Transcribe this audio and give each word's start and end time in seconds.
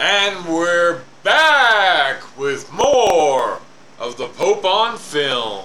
And 0.00 0.46
we're 0.46 1.00
back 1.24 2.38
with 2.38 2.72
more 2.72 3.58
of 3.98 4.16
the 4.16 4.28
Pope 4.28 4.64
on 4.64 4.96
film. 4.96 5.64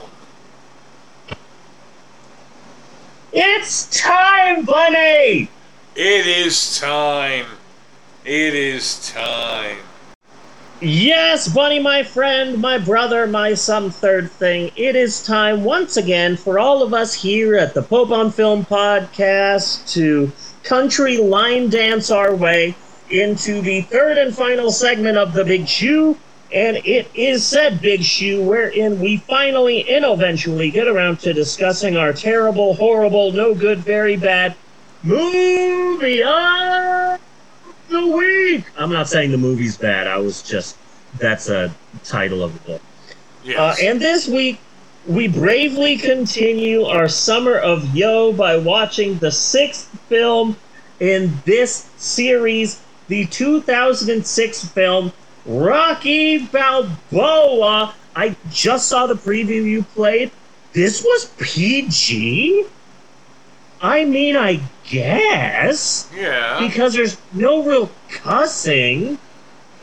It's 3.31 3.85
time, 3.95 4.65
Bunny! 4.65 5.49
It 5.95 6.25
is 6.25 6.79
time. 6.79 7.45
It 8.25 8.55
is 8.55 9.07
time. 9.11 9.77
Yes, 10.81 11.47
Bunny, 11.47 11.79
my 11.79 12.01
friend, 12.01 12.57
my 12.57 12.79
brother, 12.79 13.27
my 13.27 13.53
some 13.53 13.91
third 13.91 14.31
thing. 14.31 14.71
It 14.75 14.95
is 14.95 15.23
time 15.23 15.63
once 15.63 15.95
again 15.95 16.37
for 16.37 16.57
all 16.57 16.81
of 16.81 16.91
us 16.91 17.13
here 17.13 17.55
at 17.55 17.75
the 17.75 17.83
Pope 17.83 18.09
on 18.09 18.31
Film 18.31 18.65
podcast 18.65 19.87
to 19.93 20.31
country 20.63 21.17
line 21.17 21.69
dance 21.69 22.09
our 22.09 22.35
way 22.35 22.73
into 23.13 23.61
the 23.61 23.81
third 23.81 24.17
and 24.17 24.35
final 24.35 24.71
segment 24.71 25.17
of 25.17 25.33
the 25.33 25.45
Big 25.45 25.67
Shoe. 25.67 26.17
And 26.51 26.77
it 26.77 27.09
is 27.15 27.45
said 27.45 27.81
Big 27.81 28.03
Shoe, 28.03 28.43
wherein 28.43 28.99
we 28.99 29.17
finally 29.17 29.89
and 29.89 30.05
eventually 30.05 30.69
get 30.69 30.87
around 30.87 31.19
to 31.21 31.33
discussing 31.33 31.97
our 31.97 32.13
terrible, 32.13 32.75
horrible, 32.75 33.31
no 33.31 33.55
good, 33.55 33.79
very 33.79 34.17
bad 34.17 34.55
movie 35.01 36.21
of 36.23 37.19
the 37.89 38.07
week. 38.07 38.65
I'm 38.77 38.91
not 38.91 39.07
saying 39.07 39.31
the 39.31 39.37
movie's 39.37 39.77
bad. 39.77 40.07
I 40.07 40.17
was 40.17 40.41
just 40.43 40.77
that's 41.17 41.49
a 41.49 41.73
title 42.03 42.43
of 42.43 42.53
the 42.53 42.59
book. 42.59 42.81
Yes. 43.43 43.57
Uh, 43.59 43.85
and 43.85 43.99
this 43.99 44.27
week 44.27 44.59
we 45.07 45.27
bravely 45.27 45.97
continue 45.97 46.83
our 46.83 47.07
summer 47.07 47.55
of 47.55 47.95
Yo 47.95 48.31
by 48.31 48.57
watching 48.57 49.17
the 49.17 49.31
sixth 49.31 49.87
film 50.07 50.55
in 50.99 51.33
this 51.45 51.89
series, 51.97 52.81
the 53.13 53.25
2006 53.27 54.65
film 54.69 55.13
Rocky 55.45 56.47
Balboa. 56.47 57.93
I 58.15 58.35
just 58.49 58.87
saw 58.87 59.05
the 59.05 59.13
preview 59.13 59.63
you 59.63 59.83
played. 59.83 60.31
This 60.71 61.03
was 61.03 61.25
PG? 61.37 62.65
I 63.83 64.05
mean, 64.05 64.35
I 64.35 64.61
guess 64.89 66.09
yeah. 66.15 66.59
because 66.59 66.95
there's 66.95 67.17
no 67.33 67.61
real 67.61 67.91
cussing 68.09 69.19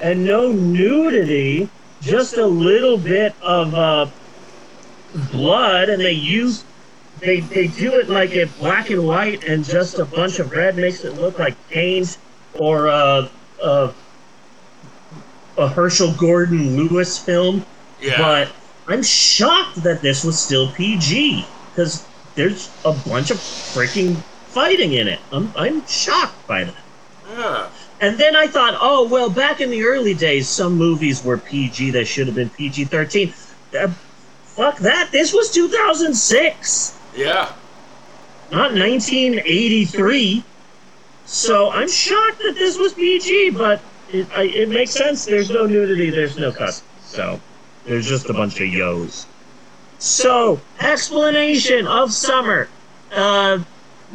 and 0.00 0.24
no 0.24 0.50
nudity, 0.50 1.68
just 2.00 2.36
a 2.36 2.46
little 2.46 2.98
bit 2.98 3.32
of 3.40 3.74
uh, 3.74 4.06
blood, 5.30 5.88
and 5.88 6.02
they 6.02 6.10
use 6.10 6.64
they 7.20 7.38
they 7.38 7.68
do 7.68 7.92
it 7.92 8.08
like 8.08 8.32
in 8.32 8.48
black 8.58 8.90
and 8.90 9.06
white, 9.06 9.44
and 9.44 9.64
just 9.64 10.00
a 10.00 10.04
bunch 10.04 10.40
of 10.40 10.50
red 10.50 10.76
makes 10.76 11.04
it 11.04 11.14
look 11.14 11.38
like 11.38 11.54
paint 11.68 12.18
or 12.54 12.88
uh, 12.88 13.28
uh, 13.62 13.92
a 15.58 15.68
Herschell 15.68 16.12
Gordon 16.14 16.76
Lewis 16.76 17.18
film. 17.18 17.64
yeah. 18.00 18.18
But 18.18 18.52
I'm 18.88 19.02
shocked 19.02 19.82
that 19.82 20.00
this 20.02 20.24
was 20.24 20.38
still 20.40 20.70
PG 20.72 21.44
because 21.70 22.06
there's 22.34 22.70
a 22.84 22.92
bunch 22.92 23.30
of 23.30 23.36
freaking 23.36 24.16
fighting 24.48 24.94
in 24.94 25.06
it. 25.08 25.20
I'm 25.32 25.52
I'm 25.56 25.86
shocked 25.86 26.46
by 26.46 26.64
that. 26.64 26.74
yeah. 27.30 27.68
And 28.00 28.16
then 28.16 28.34
I 28.34 28.46
thought, 28.46 28.78
oh 28.80 29.06
well, 29.08 29.28
back 29.28 29.60
in 29.60 29.70
the 29.70 29.82
early 29.84 30.14
days, 30.14 30.48
some 30.48 30.74
movies 30.76 31.22
were 31.22 31.36
PG 31.36 31.90
that 31.92 32.06
should 32.06 32.26
have 32.26 32.34
been 32.36 32.48
PG 32.50 32.86
thirteen. 32.86 33.32
Uh, 33.78 33.88
fuck 34.44 34.78
that! 34.78 35.10
This 35.12 35.32
was 35.34 35.50
2006, 35.52 36.98
Yeah. 37.14 37.52
not 38.50 38.72
1983. 38.74 40.42
So 41.30 41.70
I'm 41.70 41.88
shocked 41.88 42.38
that 42.38 42.56
this 42.56 42.76
was 42.76 42.92
PG, 42.92 43.50
but 43.50 43.80
it, 44.12 44.26
I, 44.36 44.42
it 44.46 44.68
makes 44.68 44.90
sense. 44.90 45.24
There's 45.24 45.48
no 45.48 45.64
nudity, 45.64 46.10
there's 46.10 46.36
no 46.36 46.50
cuss, 46.50 46.82
so 47.02 47.40
there's 47.84 48.08
just 48.08 48.28
a 48.28 48.32
bunch 48.32 48.60
of 48.60 48.66
yos. 48.66 49.26
So 50.00 50.60
explanation 50.80 51.86
of 51.86 52.12
summer. 52.12 52.68
Uh, 53.12 53.60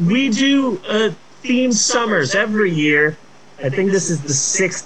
we 0.06 0.28
do 0.28 0.82
uh, 0.90 1.12
theme 1.42 1.72
summers 1.72 2.36
every 2.36 2.72
year. 2.72 3.16
I 3.64 3.70
think 3.70 3.92
this 3.92 4.10
is 4.10 4.20
the 4.22 4.34
sixth 4.34 4.86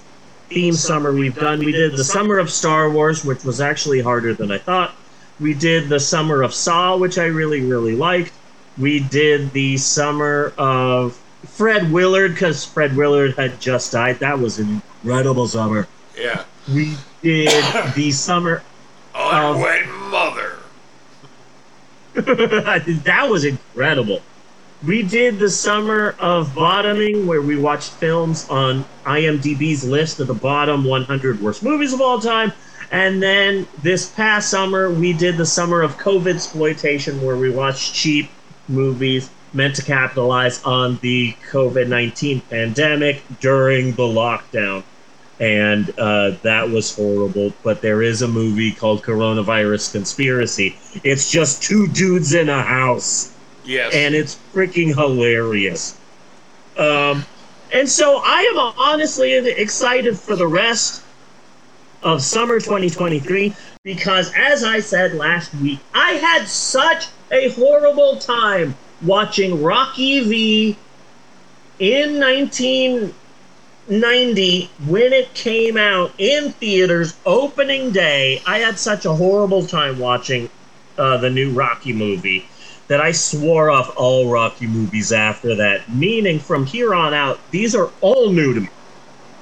theme 0.50 0.75
summer 0.75 1.12
we've 1.12 1.35
done. 1.35 1.57
We 1.57 1.72
did 1.72 1.94
the 1.94 2.03
summer 2.03 2.38
of 2.38 2.51
Star 2.51 2.91
Wars, 2.91 3.25
which 3.25 3.44
was 3.44 3.59
actually 3.59 4.01
harder 4.01 4.35
than 4.35 4.51
I 4.51 4.59
thought. 4.59 4.94
We 5.39 5.56
did 5.56 5.89
the 5.89 6.00
summer 6.00 6.44
of 6.44 6.53
Saw, 6.53 6.95
which 6.95 7.18
I 7.18 7.25
really, 7.25 7.62
really 7.62 7.95
liked. 7.95 8.34
We 8.78 9.00
did 9.00 9.51
the 9.51 9.78
summer 9.78 10.53
of 10.59 11.19
Fred 11.45 11.91
Willard, 11.91 12.33
because 12.33 12.66
Fred 12.66 12.95
Willard 12.95 13.35
had 13.35 13.59
just 13.59 13.91
died. 13.91 14.19
That 14.19 14.39
was 14.39 14.59
an 14.59 14.81
incredible 15.03 15.47
summer. 15.47 15.88
Yeah. 16.17 16.44
We 16.72 16.95
did 17.22 17.63
the 17.95 18.11
summer. 18.11 18.63
Unwed 19.16 19.88
mother. 20.11 20.57
that 22.13 23.27
was 23.29 23.45
incredible. 23.45 24.22
We 24.85 25.03
did 25.03 25.39
the 25.39 25.50
summer 25.50 26.16
of 26.19 26.55
bottoming, 26.55 27.27
where 27.27 27.41
we 27.41 27.57
watched 27.57 27.91
films 27.91 28.47
on 28.50 28.85
IMDb's 29.06 29.83
list 29.83 30.19
of 30.19 30.27
the 30.27 30.33
bottom 30.33 30.85
100 30.85 31.41
worst 31.41 31.63
movies 31.63 31.91
of 31.91 32.01
all 32.01 32.19
time. 32.19 32.53
And 32.91 33.21
then 33.21 33.67
this 33.83 34.09
past 34.09 34.50
summer, 34.50 34.89
we 34.89 35.13
did 35.13 35.38
the 35.38 35.45
summer 35.45 35.81
of 35.81 35.97
COVID 35.97 36.33
exploitation, 36.33 37.21
where 37.21 37.35
we 37.35 37.50
watched 37.50 37.94
cheap 37.94 38.29
movies 38.67 39.29
meant 39.54 39.76
to 39.76 39.84
capitalize 39.84 40.64
on 40.64 40.98
the 41.02 41.34
COVID 41.52 41.88
19 41.88 42.42
pandemic 42.42 43.24
during 43.40 43.94
the 43.94 44.04
lockdown. 44.04 44.84
And 45.40 45.98
uh, 45.98 46.32
that 46.44 46.70
was 46.70 46.94
horrible. 46.96 47.54
But 47.64 47.82
there 47.82 48.02
is 48.02 48.22
a 48.22 48.28
movie 48.28 48.72
called 48.72 49.04
Coronavirus 49.04 49.94
Conspiracy. 49.94 50.76
It's 51.04 51.32
just 51.32 51.64
two 51.64 51.88
dudes 51.88 52.34
in 52.34 52.50
a 52.50 52.62
house 52.62 53.34
Yes. 53.64 53.94
and 53.94 54.16
it's 54.16 54.38
freaking 54.54 54.94
hilarious. 54.96 55.98
Um, 56.78 57.24
and 57.72 57.88
so 57.88 58.22
I 58.24 58.42
am 58.54 58.58
honestly 58.80 59.34
excited 59.34 60.18
for 60.18 60.36
the 60.36 60.48
rest 60.48 61.04
of 62.02 62.22
summer 62.22 62.60
2023 62.60 63.54
because, 63.84 64.34
as 64.36 64.64
I 64.64 64.80
said 64.80 65.14
last 65.14 65.54
week, 65.56 65.80
I 65.94 66.14
had 66.14 66.48
such 66.48 67.08
a 67.31 67.50
horrible 67.52 68.18
time 68.18 68.76
watching 69.02 69.64
Rocky 69.64 70.20
V 70.22 70.78
in 71.80 72.20
1990 72.20 74.70
when 74.88 75.14
it 75.14 75.34
came 75.34 75.78
out 75.78 76.12
in 76.18 76.52
theaters 76.54 77.16
opening 77.26 77.92
day. 77.92 78.42
I 78.46 78.60
had 78.60 78.78
such 78.78 79.06
a 79.06 79.14
horrible 79.14 79.66
time 79.66 80.00
watching 80.00 80.50
uh, 80.98 81.18
the 81.18 81.30
new 81.30 81.52
Rocky 81.52 81.94
movie 81.94 82.46
that 82.90 83.00
I 83.00 83.12
swore 83.12 83.70
off 83.70 83.94
all 83.96 84.30
Rocky 84.30 84.68
movies 84.68 85.12
after 85.12 85.56
that, 85.56 85.94
meaning 85.94 86.40
from 86.40 86.66
here 86.66 86.94
on 86.94 87.14
out, 87.14 87.40
these 87.52 87.76
are 87.76 87.92
all 88.02 88.31
new 88.31 88.54
to 88.54 88.62
me. 88.62 88.70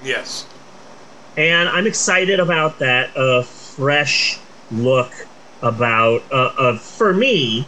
yes. 0.04 0.46
And 1.38 1.70
I'm 1.70 1.88
excited 1.88 2.40
about 2.40 2.80
that 2.80 3.16
uh, 3.16 3.44
fresh 3.44 4.40
look 4.72 5.14
about, 5.62 6.24
uh, 6.32 6.52
of, 6.58 6.82
for 6.82 7.14
me, 7.14 7.68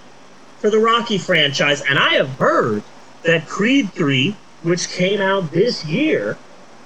for 0.60 0.70
the 0.70 0.80
Rocky 0.80 1.18
franchise. 1.18 1.82
And 1.82 1.98
I 1.98 2.16
have 2.16 2.30
heard 2.38 2.84
that 3.24 3.48
Creed 3.48 3.92
3, 3.94 4.36
which 4.64 4.90
came 4.90 5.22
out 5.22 5.52
this 5.52 5.86
year, 5.86 6.38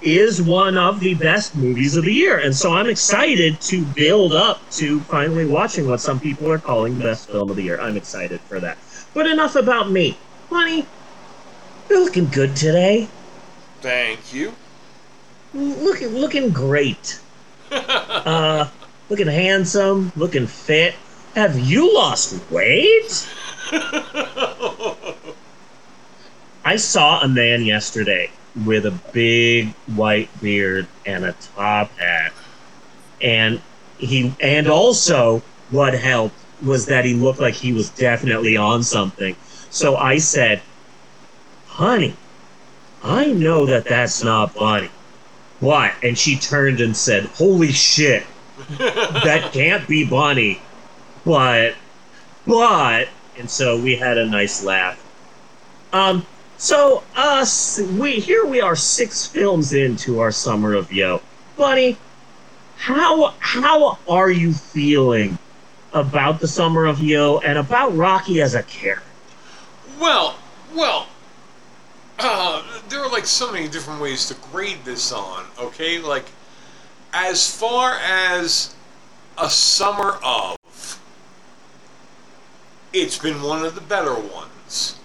is 0.02 0.42
one 0.42 0.78
of 0.78 1.00
the 1.00 1.14
best 1.16 1.56
movies 1.56 1.96
of 1.96 2.06
the 2.06 2.14
year. 2.14 2.38
And 2.40 2.56
so 2.56 2.74
I'm 2.74 2.90
excited 2.90 3.60
to 3.62 3.86
build 3.86 4.34
up 4.34 4.60
to 4.72 5.00
finally 5.02 5.46
watching 5.46 5.88
what 5.88 6.02
some 6.02 6.20
people 6.20 6.52
are 6.52 6.60
calling 6.60 6.98
the 6.98 7.06
best 7.06 7.30
film 7.30 7.50
of 7.50 7.56
the 7.56 7.64
year. 7.64 7.80
I'm 7.80 7.96
excited 7.96 8.42
for 8.42 8.60
that. 8.60 8.78
But 9.14 9.28
enough 9.28 9.56
about 9.56 9.92
me. 9.92 10.18
Honey, 10.50 10.86
you're 11.90 12.04
looking 12.04 12.28
good 12.28 12.56
today. 12.56 13.08
Thank 13.82 14.34
you. 14.34 14.54
Looking 15.54 16.10
looking 16.10 16.50
great. 16.50 17.20
Uh 17.72 18.70
looking 19.10 19.28
handsome, 19.28 20.12
looking 20.16 20.48
fit. 20.48 20.96
Have 21.36 21.60
you 21.60 21.94
lost 21.94 22.40
weight? 22.52 23.28
I 26.66 26.76
saw 26.78 27.22
a 27.22 27.28
man 27.28 27.64
yesterday 27.64 28.32
with 28.66 28.86
a 28.86 28.92
big 29.12 29.74
white 29.96 30.30
beard 30.42 30.88
and 31.06 31.26
a 31.26 31.34
top 31.56 31.98
hat. 31.98 32.34
And 33.22 33.62
he 33.98 34.34
and 34.40 34.68
also 34.68 35.42
what 35.70 35.94
helped 35.94 36.36
was 36.64 36.86
that 36.88 37.06
he 37.06 37.14
looked 37.14 37.40
like 37.40 37.56
he 37.56 37.74
was 37.74 37.90
definitely 37.90 38.58
on 38.58 38.84
something. 38.84 39.36
So 39.70 39.96
I 39.96 40.18
said, 40.18 40.62
"Honey, 41.68 42.16
I 43.04 43.28
know 43.28 43.66
that 43.66 43.86
that's 43.86 44.24
not 44.24 44.54
Bunny." 44.54 44.90
What? 45.60 45.94
And 46.04 46.18
she 46.18 46.36
turned 46.38 46.80
and 46.82 46.96
said, 46.96 47.26
"Holy 47.26 47.72
shit. 47.72 48.24
that 48.78 49.50
can't 49.54 49.88
be 49.88 50.06
Bunny." 50.06 50.62
But 51.26 51.76
but 52.46 53.08
and 53.38 53.50
so 53.50 53.80
we 53.80 53.96
had 53.96 54.18
a 54.18 54.26
nice 54.26 54.64
laugh. 54.64 55.00
Um 55.92 56.26
so 56.58 57.04
us 57.16 57.80
we 57.80 58.20
here 58.20 58.46
we 58.46 58.62
are 58.62 58.76
six 58.76 59.26
films 59.26 59.74
into 59.74 60.20
our 60.20 60.32
summer 60.32 60.74
of 60.74 60.92
yo. 60.92 61.22
Bunny, 61.58 61.98
how 62.78 63.34
how 63.40 63.98
are 64.10 64.30
you 64.30 64.54
feeling 64.54 65.38
about 65.94 66.40
the 66.40 66.48
Summer 66.48 66.86
of 66.86 67.02
Yo 67.02 67.40
and 67.40 67.58
about 67.58 67.96
Rocky 67.96 68.42
as 68.42 68.56
a 68.56 68.64
character? 68.64 69.08
Well, 70.00 70.36
well, 70.74 71.08
uh, 72.20 72.64
there 72.90 73.00
are 73.00 73.10
like 73.10 73.26
so 73.26 73.52
many 73.52 73.68
different 73.68 74.02
ways 74.02 74.28
to 74.28 74.36
grade 74.52 74.84
this 74.84 75.12
on. 75.12 75.46
Okay, 75.60 76.00
like 76.00 76.26
as 77.14 77.56
far 77.56 77.98
as 78.00 78.76
a 79.38 79.50
summer 79.50 80.18
of, 80.24 80.58
it's 82.94 83.18
been 83.18 83.42
one 83.42 83.66
of 83.66 83.76
the 83.76 83.82
better 83.82 84.14
ones. 84.16 84.98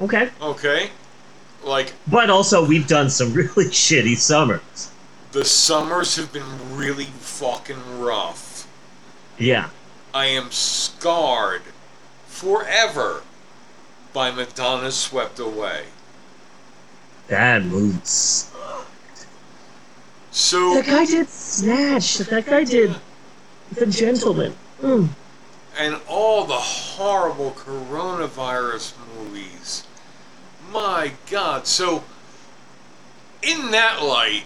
Okay. 0.00 0.30
Okay, 0.42 0.90
like 1.64 1.92
But 2.06 2.28
also, 2.30 2.64
we've 2.66 2.86
done 2.86 3.08
some 3.10 3.32
really 3.32 3.66
shitty 3.70 4.16
summers. 4.16 4.90
the 5.32 5.44
summers 5.44 6.16
have 6.16 6.32
been 6.32 6.76
really 6.76 7.06
fucking 7.06 8.00
rough. 8.00 8.66
Yeah. 9.38 9.70
I 10.12 10.26
am 10.26 10.50
scarred 10.52 11.62
forever 12.26 13.22
by 14.12 14.30
Madonna 14.30 14.90
Swept 14.92 15.38
Away. 15.40 15.86
That 17.28 17.64
movie 17.64 17.98
sucked. 18.04 19.26
So 20.30 20.74
That 20.74 20.86
guy 20.86 21.04
did 21.06 21.28
Snatch. 21.28 22.18
That 22.18 22.46
guy 22.46 22.64
did 22.64 22.94
The 23.72 23.86
Gentleman. 23.86 24.54
Mm. 24.82 25.08
And 25.78 26.00
all 26.08 26.44
the 26.44 26.54
horrible 26.54 27.52
coronavirus 27.52 28.94
movies. 29.16 29.86
My 30.70 31.12
God. 31.30 31.66
So, 31.66 32.04
in 33.42 33.70
that 33.72 34.02
light, 34.02 34.44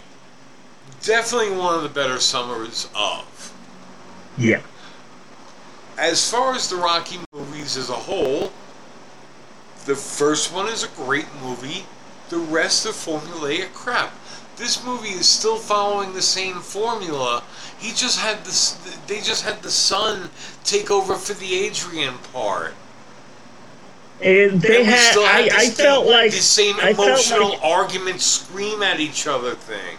definitely 1.02 1.56
one 1.56 1.75
of 1.75 1.82
the 1.82 1.88
better 1.88 2.19
summers 2.19 2.88
of. 2.94 3.52
Yeah. 4.36 4.62
As 5.96 6.30
far 6.30 6.54
as 6.54 6.69
the 6.69 6.76
Rocky 6.76 7.19
movies 7.32 7.76
as 7.76 7.90
a 7.90 7.94
whole, 7.94 8.52
the 9.86 9.96
first 9.96 10.52
one 10.52 10.66
is 10.66 10.84
a 10.84 10.88
great 10.88 11.26
movie. 11.42 11.84
The 12.28 12.38
rest 12.38 12.86
are 12.86 12.90
formulaic 12.90 13.72
crap. 13.72 14.12
This 14.58 14.84
movie 14.84 15.10
is 15.10 15.28
still 15.28 15.56
following 15.56 16.12
the 16.14 16.22
same 16.22 16.56
formula. 16.56 17.44
He 17.78 17.90
just 17.90 18.19
had 18.19 18.44
this. 18.44 18.72
They 19.06 19.20
just 19.20 19.44
had 19.44 19.62
the 19.62 19.70
son 19.70 20.31
take 20.64 20.90
over 20.90 21.14
for 21.14 21.34
the 21.34 21.55
Adrian 21.55 22.14
part. 22.32 22.75
And 24.20 24.60
they 24.60 24.78
And 24.78 24.87
had. 24.88 25.10
still 25.12 25.22
I, 25.22 25.49
I 25.52 25.69
felt 25.69 26.06
like. 26.06 26.32
the 26.32 26.38
same 26.38 26.78
emotional 26.81 27.50
like- 27.50 27.62
argument, 27.62 28.20
scream 28.20 28.82
at 28.82 28.99
each 28.99 29.28
other 29.28 29.55
thing. 29.55 29.96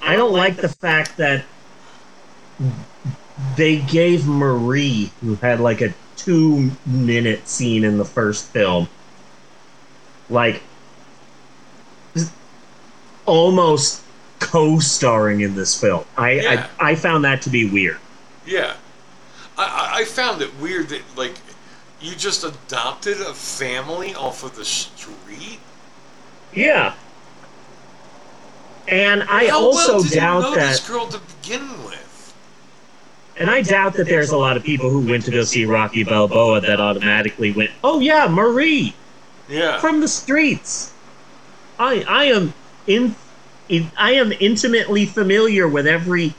I 0.00 0.14
don't 0.16 0.32
like 0.32 0.56
the 0.56 0.68
fact 0.68 1.16
that 1.16 1.44
they 3.56 3.78
gave 3.78 4.26
Marie, 4.26 5.10
who 5.20 5.34
had 5.36 5.58
like 5.60 5.80
a 5.80 5.92
two 6.16 6.70
minute 6.86 7.48
scene 7.48 7.82
in 7.84 7.98
the 7.98 8.04
first 8.04 8.46
film, 8.46 8.88
like 10.30 10.62
almost 13.26 14.02
co 14.38 14.78
starring 14.78 15.40
in 15.40 15.54
this 15.54 15.78
film. 15.80 16.04
I, 16.16 16.32
Yeah. 16.32 16.68
I 16.78 16.90
I 16.90 16.94
found 16.94 17.24
that 17.24 17.42
to 17.42 17.50
be 17.50 17.68
weird. 17.68 17.98
Yeah, 18.46 18.74
I, 19.56 19.64
I 19.64 20.00
I 20.00 20.04
found 20.04 20.42
it 20.42 20.56
weird 20.58 20.88
that 20.88 21.02
like 21.16 21.34
you 22.00 22.14
just 22.14 22.44
adopted 22.44 23.20
a 23.20 23.34
family 23.34 24.14
off 24.14 24.42
of 24.42 24.56
the 24.56 24.64
street. 24.64 25.60
Yeah. 26.54 26.94
And 28.88 29.22
I 29.24 29.46
How 29.46 29.60
also 29.60 30.00
well 30.00 30.02
doubt 30.02 30.54
that 30.56 30.70
this 30.70 30.88
girl 30.88 31.06
to 31.08 31.20
begin 31.42 31.68
with? 31.84 32.34
And 33.36 33.48
I 33.48 33.62
doubt 33.62 33.94
that 33.94 34.06
there's 34.06 34.30
a 34.30 34.36
lot 34.36 34.56
of 34.56 34.64
people 34.64 34.90
who 34.90 35.00
went 35.08 35.24
to 35.26 35.30
go 35.30 35.44
see 35.44 35.64
Rocky 35.64 36.02
Balboa 36.02 36.60
that 36.62 36.80
automatically 36.80 37.52
went, 37.52 37.70
"Oh 37.84 38.00
yeah, 38.00 38.26
Marie 38.28 38.94
Yeah, 39.48 39.78
from 39.78 40.00
the 40.00 40.08
streets." 40.08 40.92
I 41.78 42.04
I 42.08 42.24
am 42.24 42.52
in, 42.86 43.14
in 43.68 43.90
I 43.96 44.12
am 44.12 44.32
intimately 44.32 45.06
familiar 45.06 45.68
with 45.68 45.86
every 45.86 46.34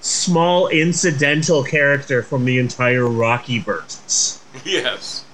small 0.00 0.68
incidental 0.68 1.64
character 1.64 2.22
from 2.22 2.44
the 2.44 2.58
entire 2.58 3.06
Rocky 3.06 3.58
verse. 3.58 4.42
yes, 4.64 5.24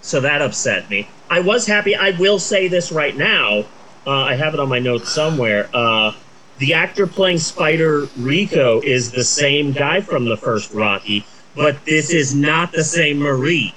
So 0.00 0.20
that 0.20 0.40
upset 0.42 0.88
me. 0.88 1.08
I 1.28 1.40
was 1.40 1.66
happy. 1.66 1.96
I 1.96 2.10
will 2.10 2.38
say 2.38 2.68
this 2.68 2.92
right 2.92 3.16
now. 3.16 3.64
Uh, 4.06 4.10
I 4.10 4.34
have 4.34 4.54
it 4.54 4.60
on 4.60 4.68
my 4.68 4.78
notes 4.78 5.10
somewhere. 5.10 5.68
Uh, 5.72 6.12
the 6.58 6.74
actor 6.74 7.06
playing 7.06 7.38
Spider 7.38 8.06
Rico 8.18 8.80
is 8.82 9.10
the 9.10 9.24
same 9.24 9.72
guy 9.72 10.00
from 10.00 10.24
the 10.26 10.36
first 10.36 10.72
Rocky, 10.74 11.24
but 11.56 11.84
this 11.84 12.10
is 12.10 12.34
not 12.34 12.72
the 12.72 12.84
same 12.84 13.18
Marie. 13.18 13.74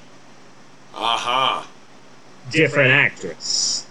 aha. 0.94 1.66
Different 2.50 2.90
actress. 2.90 3.85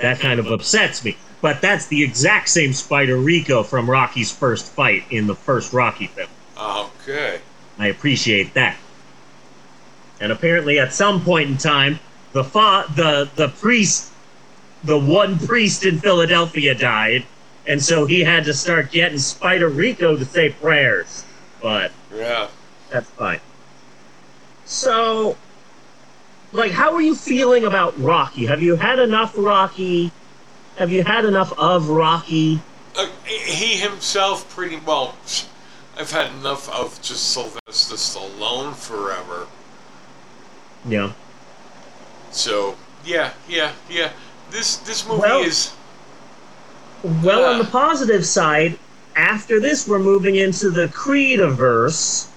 That 0.00 0.18
kind 0.20 0.40
of 0.40 0.46
upsets 0.46 1.04
me. 1.04 1.16
But 1.40 1.60
that's 1.60 1.86
the 1.86 2.02
exact 2.02 2.48
same 2.48 2.72
Spider 2.72 3.16
Rico 3.16 3.62
from 3.62 3.88
Rocky's 3.88 4.30
first 4.30 4.72
fight 4.72 5.04
in 5.10 5.26
the 5.26 5.34
first 5.34 5.72
Rocky 5.72 6.06
film. 6.08 6.28
Okay. 6.58 7.40
I 7.78 7.86
appreciate 7.88 8.52
that. 8.54 8.76
And 10.20 10.32
apparently, 10.32 10.78
at 10.78 10.92
some 10.92 11.22
point 11.22 11.48
in 11.50 11.56
time, 11.56 11.98
the 12.32 12.44
fa- 12.44 12.84
the 12.94 13.30
the 13.36 13.48
priest, 13.48 14.10
the 14.84 14.98
one 14.98 15.38
priest 15.38 15.84
in 15.84 15.98
Philadelphia 15.98 16.74
died, 16.74 17.24
and 17.66 17.82
so 17.82 18.04
he 18.04 18.20
had 18.20 18.44
to 18.44 18.52
start 18.52 18.90
getting 18.92 19.18
Spider 19.18 19.68
Rico 19.68 20.16
to 20.16 20.24
say 20.26 20.50
prayers. 20.50 21.24
But 21.62 21.92
Yeah. 22.14 22.48
that's 22.90 23.08
fine. 23.10 23.40
So, 24.66 25.36
like, 26.52 26.72
how 26.72 26.94
are 26.94 27.00
you 27.00 27.14
feeling 27.14 27.64
about 27.64 27.98
Rocky? 28.00 28.46
Have 28.46 28.62
you 28.62 28.76
had 28.76 28.98
enough 28.98 29.34
Rocky? 29.36 30.10
Have 30.78 30.90
you 30.90 31.04
had 31.04 31.24
enough 31.24 31.52
of 31.58 31.88
Rocky? 31.88 32.60
Uh, 32.96 33.06
he 33.24 33.76
himself, 33.76 34.48
pretty 34.54 34.76
well. 34.84 35.14
I've 35.96 36.10
had 36.10 36.32
enough 36.32 36.68
of 36.70 37.00
just 37.02 37.32
Sylvester 37.32 37.94
Stallone 37.96 38.74
forever. 38.74 39.46
Yeah. 40.86 41.12
So 42.30 42.76
yeah, 43.04 43.32
yeah, 43.48 43.72
yeah. 43.90 44.10
This 44.50 44.76
this 44.78 45.06
movie 45.06 45.20
Well- 45.22 45.42
is 45.42 45.72
Well, 47.22 47.44
on 47.44 47.58
the 47.58 47.64
positive 47.64 48.24
side, 48.26 48.78
after 49.16 49.60
this, 49.60 49.86
we're 49.86 49.98
moving 49.98 50.36
into 50.36 50.70
the 50.70 50.86
Creediverse, 50.88 52.28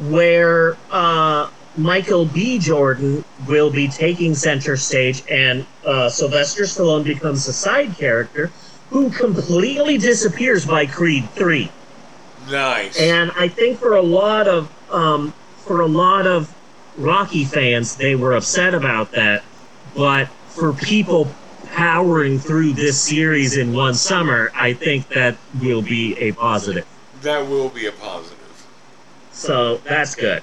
where 0.00 0.76
uh, 0.90 1.48
Michael 1.76 2.24
B. 2.26 2.58
Jordan 2.58 3.21
will 3.46 3.70
be 3.70 3.88
taking 3.88 4.34
center 4.34 4.76
stage, 4.76 5.22
and 5.30 5.66
uh, 5.84 6.08
Sylvester 6.08 6.64
Stallone 6.64 7.04
becomes 7.04 7.46
a 7.48 7.52
side 7.52 7.96
character 7.96 8.50
who 8.90 9.10
completely 9.10 9.98
disappears 9.98 10.66
by 10.66 10.86
Creed 10.86 11.28
3. 11.30 11.70
nice. 12.50 13.00
And 13.00 13.32
I 13.36 13.48
think 13.48 13.78
for 13.78 13.96
a 13.96 14.02
lot 14.02 14.46
of 14.48 14.70
um, 14.90 15.32
for 15.58 15.80
a 15.80 15.86
lot 15.86 16.26
of 16.26 16.54
Rocky 16.96 17.44
fans, 17.44 17.96
they 17.96 18.14
were 18.14 18.34
upset 18.34 18.74
about 18.74 19.12
that. 19.12 19.42
But 19.96 20.28
for 20.48 20.72
people 20.74 21.28
powering 21.72 22.38
through 22.38 22.74
this 22.74 23.00
series 23.00 23.56
in 23.56 23.72
one 23.72 23.94
summer, 23.94 24.50
I 24.54 24.74
think 24.74 25.08
that 25.08 25.36
will 25.60 25.80
be 25.82 26.16
a 26.18 26.32
positive. 26.32 26.86
that 27.22 27.46
will 27.48 27.70
be 27.70 27.86
a 27.86 27.92
positive. 27.92 28.38
So 29.30 29.78
that's 29.78 30.14
good. 30.14 30.42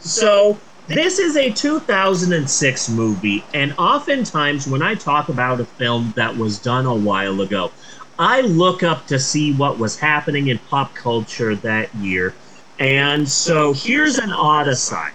So 0.00 0.58
this 0.92 1.18
is 1.18 1.36
a 1.36 1.50
2006 1.50 2.88
movie, 2.90 3.44
and 3.54 3.74
oftentimes 3.78 4.66
when 4.66 4.82
I 4.82 4.94
talk 4.94 5.28
about 5.28 5.60
a 5.60 5.64
film 5.64 6.12
that 6.16 6.36
was 6.36 6.58
done 6.58 6.86
a 6.86 6.94
while 6.94 7.40
ago, 7.40 7.70
I 8.18 8.42
look 8.42 8.82
up 8.82 9.06
to 9.06 9.18
see 9.18 9.54
what 9.54 9.78
was 9.78 9.98
happening 9.98 10.48
in 10.48 10.58
pop 10.58 10.94
culture 10.94 11.54
that 11.56 11.94
year. 11.94 12.34
And 12.78 13.28
so 13.28 13.72
here's 13.72 14.18
an 14.18 14.32
odd 14.32 14.68
aside. 14.68 15.12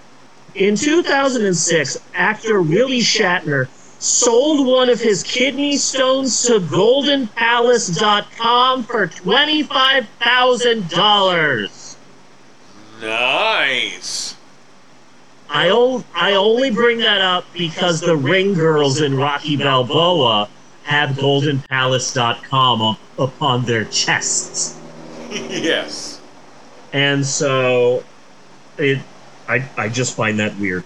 In 0.56 0.76
2006, 0.76 1.98
actor 2.16 2.62
Willie 2.62 3.00
Shatner 3.00 3.68
sold 4.00 4.66
one 4.66 4.90
of 4.90 5.00
his 5.00 5.22
kidney 5.24 5.78
stones 5.78 6.42
to 6.44 6.60
goldenpalace.com 6.60 8.84
for 8.84 9.08
$25,000. 9.08 11.96
Nice. 13.02 14.27
I, 15.50 15.70
o- 15.70 16.04
I 16.14 16.34
only 16.34 16.72
bring 16.72 16.98
that 17.00 17.22
up 17.22 17.46
because 17.54 18.02
the 18.02 18.16
ring 18.16 18.54
girls 18.54 19.02
in 19.02 19.16
Rocky 19.18 19.56
Balboa 19.58 20.50
have 20.84 21.12
goldenpalace.com 21.12 22.82
up, 22.82 23.00
upon 23.18 23.66
their 23.66 23.86
chests. 23.86 24.80
yes. 25.30 26.22
And 26.94 27.26
so 27.26 28.04
it 28.78 29.00
I 29.48 29.68
I 29.78 29.90
just 29.90 30.16
find 30.16 30.40
that 30.40 30.58
weird. 30.58 30.84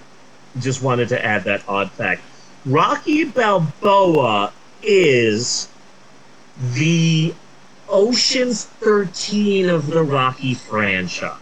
Just 0.60 0.82
wanted 0.82 1.10
to 1.10 1.24
add 1.24 1.44
that 1.46 1.63
odd 1.68 1.91
fact. 1.91 2.22
Rocky 2.65 3.24
Balboa 3.25 4.51
is 4.84 5.68
the 6.74 7.34
Ocean's 7.89 8.65
13 8.65 9.70
of 9.70 9.88
the 9.88 10.03
Rocky 10.03 10.53
franchise. 10.53 11.38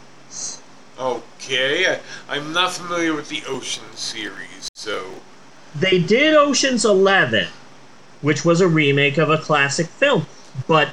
Okay, 0.99 1.87
I, 1.87 1.99
I'm 2.27 2.51
not 2.51 2.73
familiar 2.73 3.13
with 3.13 3.29
the 3.29 3.41
Ocean 3.47 3.85
series, 3.95 4.69
so 4.75 5.05
They 5.75 5.99
did 5.99 6.35
Ocean's 6.35 6.83
11, 6.83 7.47
which 8.21 8.43
was 8.43 8.59
a 8.59 8.67
remake 8.67 9.17
of 9.17 9.29
a 9.29 9.37
classic 9.37 9.87
film, 9.87 10.25
but 10.67 10.89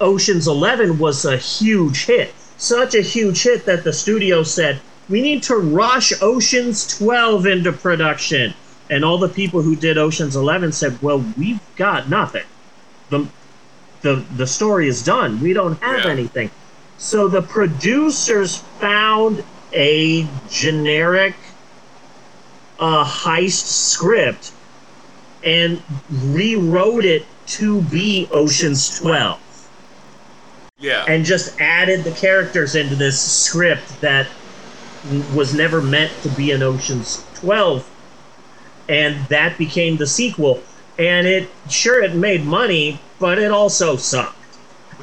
Ocean's 0.00 0.48
11 0.48 0.98
was 0.98 1.24
a 1.26 1.36
huge 1.36 2.06
hit. 2.06 2.34
Such 2.56 2.94
a 2.94 3.02
huge 3.02 3.42
hit 3.42 3.66
that 3.66 3.84
the 3.84 3.92
studio 3.92 4.42
said, 4.42 4.80
we 5.10 5.20
need 5.20 5.42
to 5.44 5.56
rush 5.56 6.12
Ocean's 6.22 6.86
12 6.98 7.46
into 7.46 7.72
production. 7.72 8.54
And 8.88 9.04
all 9.04 9.18
the 9.18 9.28
people 9.28 9.60
who 9.60 9.76
did 9.76 9.98
Ocean's 9.98 10.36
11 10.36 10.72
said, 10.72 11.00
well, 11.02 11.22
we've 11.36 11.60
got 11.76 12.08
nothing. 12.08 12.44
The, 13.10 13.26
the, 14.02 14.24
the 14.36 14.46
story 14.46 14.88
is 14.88 15.02
done. 15.04 15.40
We 15.40 15.52
don't 15.52 15.78
have 15.82 16.04
Yeah. 16.04 16.10
anything. 16.10 16.50
So 17.00 17.28
the 17.28 17.40
producers 17.40 18.58
found 18.78 19.42
a 19.72 20.28
generic 20.50 21.34
uh, 22.78 23.06
heist 23.06 23.64
script 23.64 24.52
and 25.42 25.82
rewrote 26.10 27.06
it 27.06 27.24
to 27.46 27.80
be 27.80 28.28
Ocean's 28.30 28.98
12 28.98 29.40
yeah. 30.78 31.06
and 31.08 31.24
just 31.24 31.58
added 31.58 32.04
the 32.04 32.10
characters 32.10 32.74
into 32.74 32.96
this 32.96 33.18
script 33.18 34.02
that 34.02 34.28
was 35.34 35.54
never 35.54 35.80
meant 35.80 36.12
to 36.22 36.28
be 36.28 36.52
an 36.52 36.62
Ocean's 36.62 37.24
12 37.36 37.88
and 38.90 39.24
that 39.28 39.56
became 39.56 39.96
the 39.96 40.06
sequel. 40.06 40.62
And 40.98 41.26
it 41.26 41.48
sure 41.70 42.02
it 42.02 42.14
made 42.14 42.44
money 42.44 43.00
but 43.18 43.38
it 43.38 43.50
also 43.50 43.96
sucked. 43.96 44.36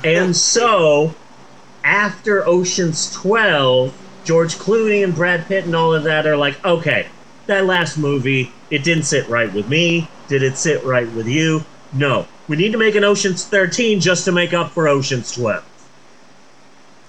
And 0.03 0.35
so 0.53 1.15
after 1.87 2.45
Ocean's 2.45 3.09
12 3.13 3.93
George 4.25 4.55
Clooney 4.55 5.05
and 5.05 5.15
Brad 5.15 5.45
Pitt 5.47 5.63
and 5.63 5.73
all 5.73 5.93
of 5.93 6.03
that 6.03 6.27
are 6.27 6.35
like 6.35 6.63
okay 6.65 7.07
that 7.45 7.65
last 7.65 7.97
movie 7.97 8.51
it 8.69 8.83
didn't 8.83 9.03
sit 9.03 9.29
right 9.29 9.51
with 9.53 9.69
me. 9.69 10.09
Did 10.27 10.43
it 10.43 10.57
sit 10.57 10.83
right 10.83 11.09
with 11.13 11.27
you? 11.27 11.63
No. 11.93 12.27
We 12.49 12.57
need 12.57 12.73
to 12.73 12.77
make 12.77 12.95
an 12.95 13.05
Ocean's 13.05 13.45
13 13.45 14.01
just 14.01 14.25
to 14.25 14.33
make 14.33 14.53
up 14.53 14.71
for 14.71 14.89
Ocean's 14.89 15.31
12 15.31 15.63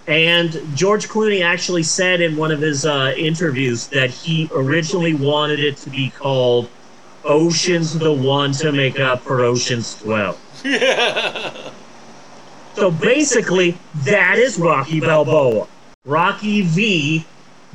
and 0.07 0.63
George 0.75 1.09
Clooney 1.09 1.43
actually 1.43 1.83
said 1.83 2.21
in 2.21 2.37
one 2.37 2.53
of 2.53 2.61
his 2.61 2.87
uh, 2.87 3.13
interviews 3.17 3.89
that 3.89 4.11
he 4.11 4.49
originally 4.55 5.13
wanted 5.13 5.59
it 5.59 5.77
to 5.79 5.91
be 5.91 6.11
called 6.11 6.71
Ocean's 7.25 7.99
the 7.99 8.13
One 8.13 8.53
to 8.53 8.71
make 8.71 9.01
up 9.01 9.23
for 9.23 9.41
Ocean's 9.41 10.01
12. 10.01 11.75
So 12.79 12.93
basically, 12.93 13.77
that 14.05 14.39
is 14.39 14.57
Rocky 14.57 15.01
Balboa. 15.01 15.67
Rocky 16.05 16.63
V 16.63 17.27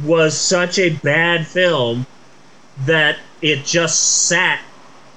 was 0.02 0.38
such 0.38 0.80
a 0.80 0.92
bad 0.92 1.46
film 1.46 2.08
that 2.86 3.18
it 3.42 3.66
just 3.66 4.28
sat 4.28 4.62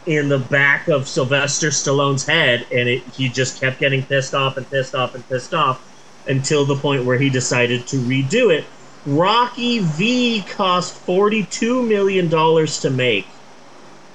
in 0.06 0.28
the 0.28 0.40
back 0.40 0.88
of 0.88 1.06
Sylvester 1.06 1.68
Stallone's 1.68 2.26
head, 2.26 2.66
and 2.72 2.88
it, 2.88 3.04
he 3.14 3.28
just 3.28 3.60
kept 3.60 3.78
getting 3.78 4.02
pissed 4.02 4.34
off 4.34 4.56
and 4.56 4.68
pissed 4.68 4.96
off 4.96 5.14
and 5.14 5.26
pissed 5.28 5.54
off 5.54 5.80
until 6.28 6.64
the 6.64 6.74
point 6.74 7.04
where 7.04 7.18
he 7.18 7.30
decided 7.30 7.86
to 7.86 7.96
redo 7.96 8.52
it. 8.52 8.64
Rocky 9.06 9.78
V 9.78 10.42
cost 10.48 11.06
$42 11.06 11.86
million 11.86 12.28
to 12.28 12.90
make, 12.90 13.26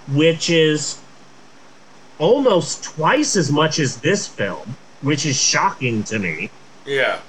which 0.10 0.50
is 0.50 1.00
almost 2.20 2.84
twice 2.84 3.38
as 3.38 3.50
much 3.52 3.80
as 3.80 3.98
this 3.98 4.28
film, 4.28 4.76
which 5.02 5.26
is 5.26 5.40
shocking 5.42 6.04
to 6.06 6.20
me. 6.20 6.50
yeah. 6.86 7.20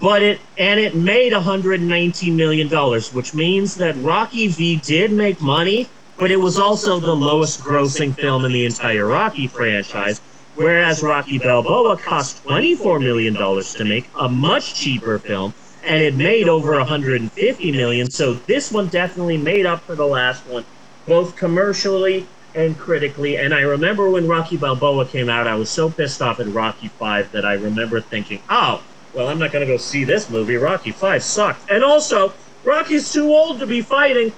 But 0.00 0.22
it 0.22 0.40
and 0.58 0.80
it 0.80 0.96
made 0.96 1.32
119 1.32 2.36
million 2.36 2.68
dollars, 2.68 3.12
which 3.14 3.34
means 3.34 3.76
that 3.76 3.96
Rocky 3.98 4.48
V 4.48 4.76
did 4.76 5.12
make 5.12 5.40
money, 5.40 5.88
but 6.18 6.30
it 6.32 6.38
was 6.38 6.58
also 6.58 6.98
the 6.98 7.14
lowest 7.14 7.60
grossing 7.60 8.14
film 8.14 8.44
in 8.44 8.52
the 8.52 8.64
entire 8.66 9.06
Rocky 9.06 9.46
franchise. 9.46 10.20
Whereas 10.54 11.02
Rocky 11.02 11.38
Balboa 11.38 11.98
cost 11.98 12.42
24 12.42 12.98
million 12.98 13.34
dollars 13.34 13.74
to 13.74 13.84
make, 13.84 14.08
a 14.18 14.28
much 14.28 14.74
cheaper 14.74 15.18
film, 15.20 15.54
and 15.84 16.02
it 16.02 16.14
made 16.16 16.48
over 16.48 16.72
150 16.72 17.72
million. 17.72 18.10
So 18.10 18.34
this 18.34 18.72
one 18.72 18.88
definitely 18.88 19.36
made 19.38 19.66
up 19.66 19.82
for 19.82 19.94
the 19.94 20.06
last 20.06 20.46
one, 20.46 20.64
both 21.06 21.36
commercially 21.36 22.26
and 22.56 22.76
critically. 22.78 23.36
And 23.36 23.54
I 23.54 23.60
remember 23.60 24.10
when 24.10 24.26
Rocky 24.26 24.56
Balboa 24.56 25.06
came 25.06 25.28
out, 25.28 25.46
I 25.46 25.54
was 25.54 25.70
so 25.70 25.90
pissed 25.90 26.22
off 26.22 26.40
at 26.40 26.46
Rocky 26.48 26.88
5 26.88 27.30
that 27.32 27.44
I 27.44 27.52
remember 27.52 28.00
thinking, 28.00 28.42
oh, 28.48 28.82
well, 29.12 29.28
I'm 29.28 29.38
not 29.38 29.52
going 29.52 29.64
to 29.66 29.72
go 29.72 29.76
see 29.76 30.04
this 30.04 30.28
movie. 30.30 30.56
Rocky 30.56 30.90
5 30.90 31.22
sucked. 31.22 31.70
And 31.70 31.84
also, 31.84 32.32
Rocky's 32.64 33.12
too 33.12 33.28
old 33.28 33.60
to 33.60 33.66
be 33.66 33.82
fighting. 33.82 34.32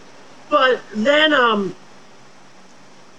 But 0.50 0.80
then, 0.94 1.32
um, 1.32 1.76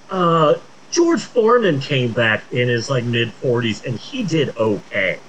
uh, 0.10 0.56
George 0.92 1.22
Foreman 1.22 1.80
came 1.80 2.12
back 2.12 2.44
in 2.52 2.68
his 2.68 2.90
like 2.90 3.04
mid 3.04 3.30
40s 3.42 3.86
and 3.86 3.98
he 3.98 4.24
did 4.24 4.58
okay. 4.58 5.20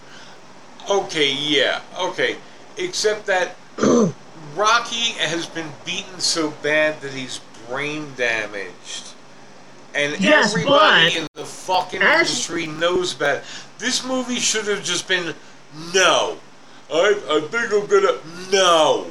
Okay, 0.91 1.35
yeah, 1.35 1.83
okay. 1.99 2.37
Except 2.77 3.27
that 3.27 3.57
Rocky 4.57 5.12
has 5.19 5.47
been 5.47 5.71
beaten 5.85 6.19
so 6.19 6.50
bad 6.62 7.00
that 7.03 7.12
he's 7.12 7.41
brain 7.69 8.12
damaged. 8.17 9.12
And 9.94 10.20
Yes, 10.20 10.52
everybody 10.54 11.16
in 11.18 11.26
the 11.35 11.44
fucking 11.44 12.00
As- 12.02 12.28
industry 12.30 12.66
knows 12.66 13.14
about. 13.14 13.42
This 13.78 14.04
movie 14.04 14.37
should 14.38 14.66
have 14.68 14.85
just 14.85 15.09
been 15.09 15.35
no. 15.94 16.37
I, 16.92 17.20
I 17.30 17.40
think 17.50 17.73
I'm 17.73 17.87
gonna 17.87 18.18
no. 18.52 19.06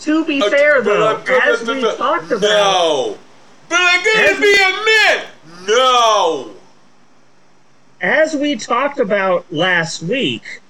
To 0.00 0.24
be 0.24 0.42
Uh, 0.42 0.50
fair, 0.50 0.82
though, 0.82 1.16
as 1.42 1.66
we 1.66 1.80
talked 1.96 2.30
about, 2.30 2.40
No. 2.42 3.18
But 3.68 3.78
I'm 3.80 4.04
gonna 4.04 4.26
As- 4.28 4.40
be 4.40 4.54
a 4.54 4.84
man. 4.84 5.26
No. 5.68 6.50
as 8.00 8.34
we 8.36 8.56
talked 8.56 9.00
about 9.00 9.44
last 9.52 10.02
week, 10.02 10.60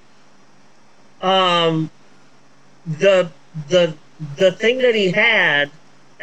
um, 1.22 1.90
the 2.86 3.30
the 3.68 3.94
the 4.36 4.52
thing 4.52 4.78
that 4.78 4.94
he 4.94 5.10
had, 5.10 5.70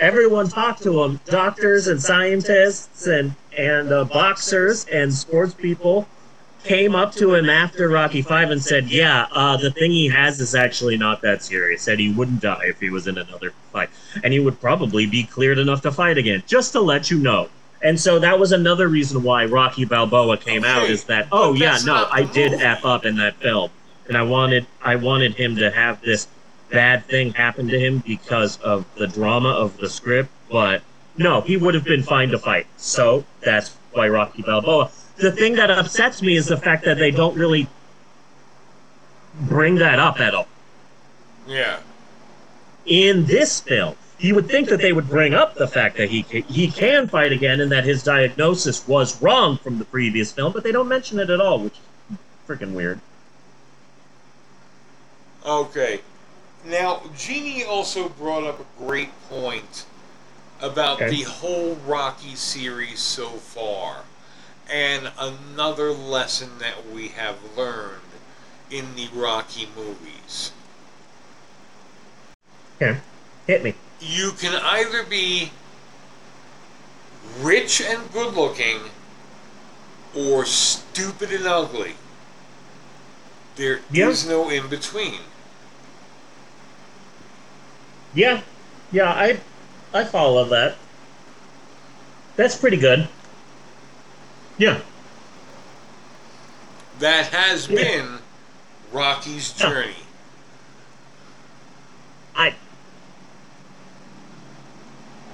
everyone 0.03 0.50
talked 0.50 0.83
to 0.83 1.01
him, 1.01 1.19
doctors 1.25 1.88
and 1.88 2.01
scientists 2.01 3.07
and 3.07 3.33
and 3.57 3.91
uh, 3.91 4.03
boxers 4.03 4.86
and 4.86 5.13
sports 5.13 5.53
people 5.53 6.07
came 6.63 6.95
up 6.95 7.13
to 7.13 7.33
him 7.33 7.50
after 7.50 7.88
Rocky 7.88 8.22
Five 8.22 8.51
and 8.51 8.62
said, 8.62 8.89
"Yeah, 8.89 9.27
uh, 9.31 9.55
the 9.57 9.72
thing 9.72 9.91
he 9.91 10.10
has 10.10 10.41
is 10.41 10.55
actually 10.55 10.98
not 10.98 11.22
that 11.22 11.41
serious. 11.41 11.81
Said 11.81 12.00
he 12.00 12.12
wouldn't 12.12 12.41
die 12.41 12.65
if 12.65 12.79
he 12.81 12.89
was 12.89 13.07
in 13.07 13.17
another 13.17 13.53
fight, 13.72 13.89
and 14.24 14.33
he 14.33 14.39
would 14.39 14.60
probably 14.60 15.05
be 15.05 15.24
cleared 15.24 15.57
enough 15.57 15.81
to 15.83 15.91
fight 15.91 16.17
again. 16.17 16.43
Just 16.48 16.74
to 16.74 16.81
let 16.81 17.10
you 17.10 17.17
know." 17.17 17.50
And 17.81 18.00
so 18.00 18.17
that 18.19 18.39
was 18.39 18.53
another 18.53 18.88
reason 18.88 19.24
why 19.24 19.45
Rocky 19.45 19.83
Balboa 19.83 20.38
came 20.38 20.63
out 20.63 20.89
is 20.89 21.03
that 21.05 21.27
oh 21.31 21.53
yeah 21.53 21.77
no 21.86 22.07
I 22.12 22.24
did 22.24 22.53
f 22.53 22.86
up 22.86 23.05
in 23.05 23.15
that 23.17 23.36
film, 23.38 23.72
and 24.07 24.17
I 24.17 24.24
wanted 24.24 24.65
I 24.81 24.95
wanted 24.95 25.36
him 25.36 25.55
to 25.57 25.72
have 25.72 26.01
this 26.01 26.27
bad 26.74 27.06
thing 27.06 27.32
happened 27.34 27.70
to 27.70 27.80
him 27.80 28.00
because 28.06 28.58
of 28.62 28.86
the 28.96 29.08
drama 29.08 29.50
of 29.50 29.77
the 29.77 29.89
script, 29.89 30.30
but 30.51 30.82
no, 31.18 31.42
he 31.42 31.56
would 31.56 31.75
have 31.75 31.84
been 31.86 32.03
fine 32.03 32.30
to 32.30 32.39
fight. 32.39 32.65
So 32.77 33.24
that's 33.42 33.77
why 33.94 34.10
Rocky 34.10 34.42
Balboa. 34.42 34.89
The 35.18 35.32
thing 35.32 35.56
that 35.56 35.70
upsets 35.70 36.22
me 36.24 36.36
is 36.36 36.48
the 36.48 36.58
fact 36.58 36.84
that 36.86 36.98
they 36.98 37.12
don't 37.12 37.38
really 37.38 37.68
bring 39.42 39.75
that 39.75 40.00
up 40.00 40.20
at 40.20 40.34
all 40.34 40.48
Yeah. 41.48 41.77
in 42.86 43.25
this 43.25 43.60
film. 43.62 43.96
You 44.20 44.36
would 44.36 44.48
think 44.48 44.70
that 44.70 44.80
they 44.82 44.94
would 44.94 45.10
bring 45.10 45.34
up 45.34 45.56
the 45.56 45.68
fact 45.68 45.98
that 45.98 46.10
he 46.10 46.24
ca- 46.24 46.44
he 46.44 46.70
can 46.72 47.08
fight 47.08 47.32
again 47.32 47.60
and 47.62 47.72
that 47.72 47.84
his 47.84 48.03
diagnosis 48.03 48.88
was 48.88 49.22
wrong 49.22 49.58
from 49.58 49.77
the 49.80 49.86
previous 49.86 50.32
film, 50.32 50.53
but 50.53 50.63
they 50.63 50.72
don't 50.72 50.88
mention 50.88 51.20
it 51.20 51.30
at 51.30 51.39
all, 51.42 51.60
which 51.60 51.74
is 51.74 52.18
freaking 52.48 52.72
weird. 52.74 53.00
Okay. 55.46 56.01
Now, 56.65 57.01
Jeannie 57.17 57.63
also 57.63 58.10
brought 58.10 58.43
up 58.43 58.60
a 58.60 58.84
great 58.84 59.10
point 59.29 59.86
about 60.62 61.01
Okay. 61.01 61.10
the 61.10 61.24
whole 61.24 61.75
Rocky 61.86 62.36
series 62.36 63.00
so 63.00 63.29
far, 63.32 64.03
and 64.70 65.12
another 65.20 65.91
lesson 65.91 66.60
that 66.60 66.89
we 66.89 67.10
have 67.10 67.36
learned 67.58 68.00
in 68.70 68.96
the 68.96 69.10
Rocky 69.13 69.67
movies. 69.75 70.51
Okay, 72.82 72.98
hit 73.46 73.63
me. 73.63 73.75
You 74.00 74.32
can 74.32 74.55
either 74.55 75.03
be 75.03 75.51
rich 77.39 77.82
and 77.82 78.12
good 78.13 78.34
looking 78.34 78.89
or 80.15 80.46
stupid 80.46 81.32
and 81.32 81.46
ugly. 81.46 81.96
There 83.55 83.82
is 83.93 84.24
Yeah. 84.24 84.29
no 84.32 84.50
in 84.50 84.67
between. 84.67 85.20
Yeah, 88.13 88.41
yeah, 88.91 89.12
I 89.12 89.39
I 89.93 90.03
follow 90.03 90.46
that. 90.46 90.75
That's 92.36 92.55
pretty 92.55 92.77
good. 92.77 93.08
Yeah. 94.58 94.79
that 97.00 97.25
has 97.27 97.67
Yeah. 97.67 97.75
been 97.75 98.20
Rocky's 98.91 99.51
journey. 99.51 99.96
I 102.36 102.53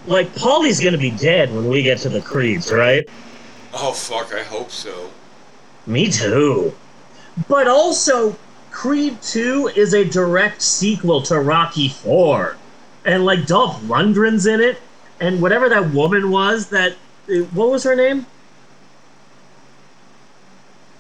like 0.08 0.34
Paulie's 0.36 0.80
gonna 0.80 0.98
be 0.98 1.12
dead 1.12 1.54
when 1.54 1.68
we 1.70 1.84
get 1.84 2.00
to 2.00 2.10
the 2.10 2.22
creeds, 2.22 2.72
right? 2.72 3.08
Oh 3.74 3.92
fuck, 3.92 4.34
I 4.34 4.44
hope 4.44 4.72
so. 4.72 5.12
Me 5.86 6.10
too. 6.10 6.74
But 7.48 7.68
also, 7.68 8.36
Creed 8.72 9.22
2 9.22 9.72
is 9.76 9.94
a 9.94 10.06
direct 10.06 10.62
sequel 10.62 11.22
to 11.24 11.40
Rocky 11.40 11.90
4. 11.90 12.56
And 13.06 13.26
like 13.26 13.46
Dolph 13.46 13.82
Lundgren's 13.84 14.46
in 14.46 14.60
it, 14.62 14.78
and 15.20 15.42
whatever 15.42 15.70
that 15.70 15.92
woman 15.92 16.32
was 16.32 16.68
that 16.70 16.94
what 17.54 17.70
was 17.70 17.84
her 17.84 17.96
name? 17.96 18.26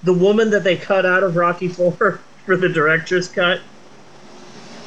The 0.03 0.13
woman 0.13 0.49
that 0.51 0.63
they 0.63 0.77
cut 0.77 1.05
out 1.05 1.23
of 1.23 1.35
Rocky 1.35 1.67
4 1.69 1.91
for 2.45 2.57
the 2.57 2.69
director's 2.69 3.27
cut. 3.27 3.59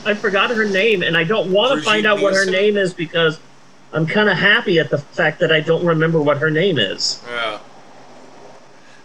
I 0.05 0.15
forgot 0.15 0.51
her 0.51 0.65
name, 0.65 1.03
and 1.03 1.17
I 1.17 1.23
don't 1.25 1.53
want 1.53 1.79
to 1.79 1.85
find 1.85 2.07
out 2.07 2.21
what 2.21 2.35
her 2.35 2.45
Nielsen? 2.45 2.53
name 2.53 2.77
is 2.77 2.93
because 2.93 3.39
I'm 3.93 4.07
kind 4.07 4.29
of 4.29 4.37
happy 4.37 4.81
at 4.81 4.91
the 4.91 4.99
fact 4.99 5.39
that 5.41 5.53
I 5.53 5.61
don't 5.61 5.85
remember 5.85 6.21
what 6.21 6.39
her 6.39 6.51
name 6.51 6.79
is. 6.79 7.23
Yeah. 7.29 7.59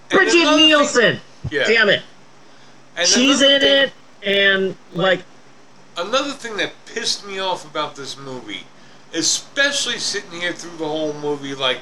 Brigitte 0.10 0.34
another 0.42 0.58
thing- 0.58 0.68
Nielsen! 0.68 1.20
yeah. 1.52 1.64
Damn 1.68 1.90
it. 1.90 2.02
And 2.96 3.08
She's 3.08 3.42
in 3.44 3.62
thing- 3.62 3.84
it, 3.90 3.94
and 4.24 4.76
like, 4.94 5.22
Another 5.98 6.32
thing 6.32 6.58
that 6.58 6.74
pissed 6.86 7.26
me 7.26 7.40
off 7.40 7.66
about 7.66 7.96
this 7.96 8.16
movie, 8.16 8.68
especially 9.16 9.98
sitting 9.98 10.42
here 10.42 10.54
through 10.54 10.78
the 10.78 10.86
whole 10.86 11.14
movie, 11.14 11.56
like 11.56 11.80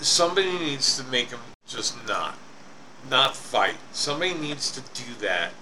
somebody 0.00 0.58
needs 0.58 0.96
to 0.96 1.04
make 1.04 1.30
him 1.30 1.38
just 1.68 1.94
not, 2.08 2.36
not 3.08 3.36
fight. 3.36 3.76
Somebody 3.92 4.34
needs 4.34 4.72
to 4.72 4.80
do 4.80 5.14
that. 5.20 5.52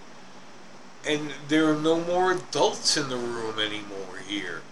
And 1.07 1.33
there 1.49 1.71
are 1.71 1.77
no 1.77 2.01
more 2.01 2.33
adults 2.33 2.97
in 2.97 3.11
the 3.11 3.17
room 3.17 3.59
anymore 3.59 4.23
here. 4.27 4.63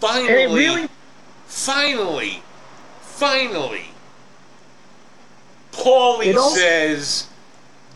Finally, 0.00 0.54
really, 0.54 0.88
finally, 1.46 2.42
finally, 3.00 3.94
Paulie 5.72 6.36
also- 6.36 6.56
says, 6.56 7.24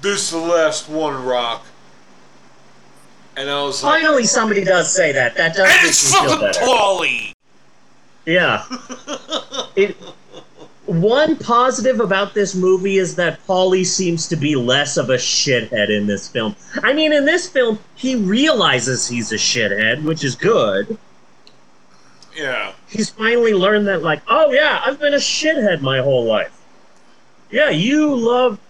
"This 0.00 0.22
is 0.22 0.30
the 0.30 0.38
last 0.38 0.88
one, 0.88 1.22
Rock." 1.22 1.66
And 3.40 3.48
I 3.48 3.62
was 3.62 3.82
like, 3.82 4.02
finally 4.02 4.24
somebody 4.24 4.64
does 4.64 4.94
say 4.94 5.12
that. 5.12 5.34
That 5.34 5.56
does 5.56 5.66
"And 5.66 5.88
it's 5.88 6.12
fucking. 6.12 6.48
Paulie." 6.62 7.32
Yeah. 8.26 8.64
It. 9.76 9.96
One 10.86 11.36
positive 11.36 12.00
about 12.00 12.34
this 12.34 12.56
movie 12.56 12.98
is 12.98 13.14
that 13.14 13.38
Paulie 13.46 13.86
seems 13.86 14.26
to 14.28 14.36
be 14.36 14.56
less 14.56 14.96
of 14.96 15.08
a 15.10 15.14
shithead 15.14 15.88
in 15.88 16.08
this 16.08 16.26
film. 16.26 16.56
I 16.82 16.92
mean, 16.92 17.12
in 17.12 17.24
this 17.24 17.48
film, 17.48 17.78
he 17.94 18.16
realizes 18.16 19.06
he's 19.06 19.30
a 19.30 19.36
shithead, 19.36 20.02
which 20.02 20.24
is 20.24 20.34
good. 20.34 20.98
Yeah, 22.36 22.72
He's 22.88 23.10
finally 23.10 23.54
learned 23.54 23.86
that, 23.86 24.02
like, 24.02 24.22
oh 24.28 24.50
yeah, 24.50 24.82
I've 24.84 24.98
been 24.98 25.14
a 25.14 25.18
shithead 25.18 25.80
my 25.80 26.00
whole 26.00 26.24
life. 26.24 26.60
Yeah, 27.50 27.70
you 27.70 28.12
loved, 28.12 28.60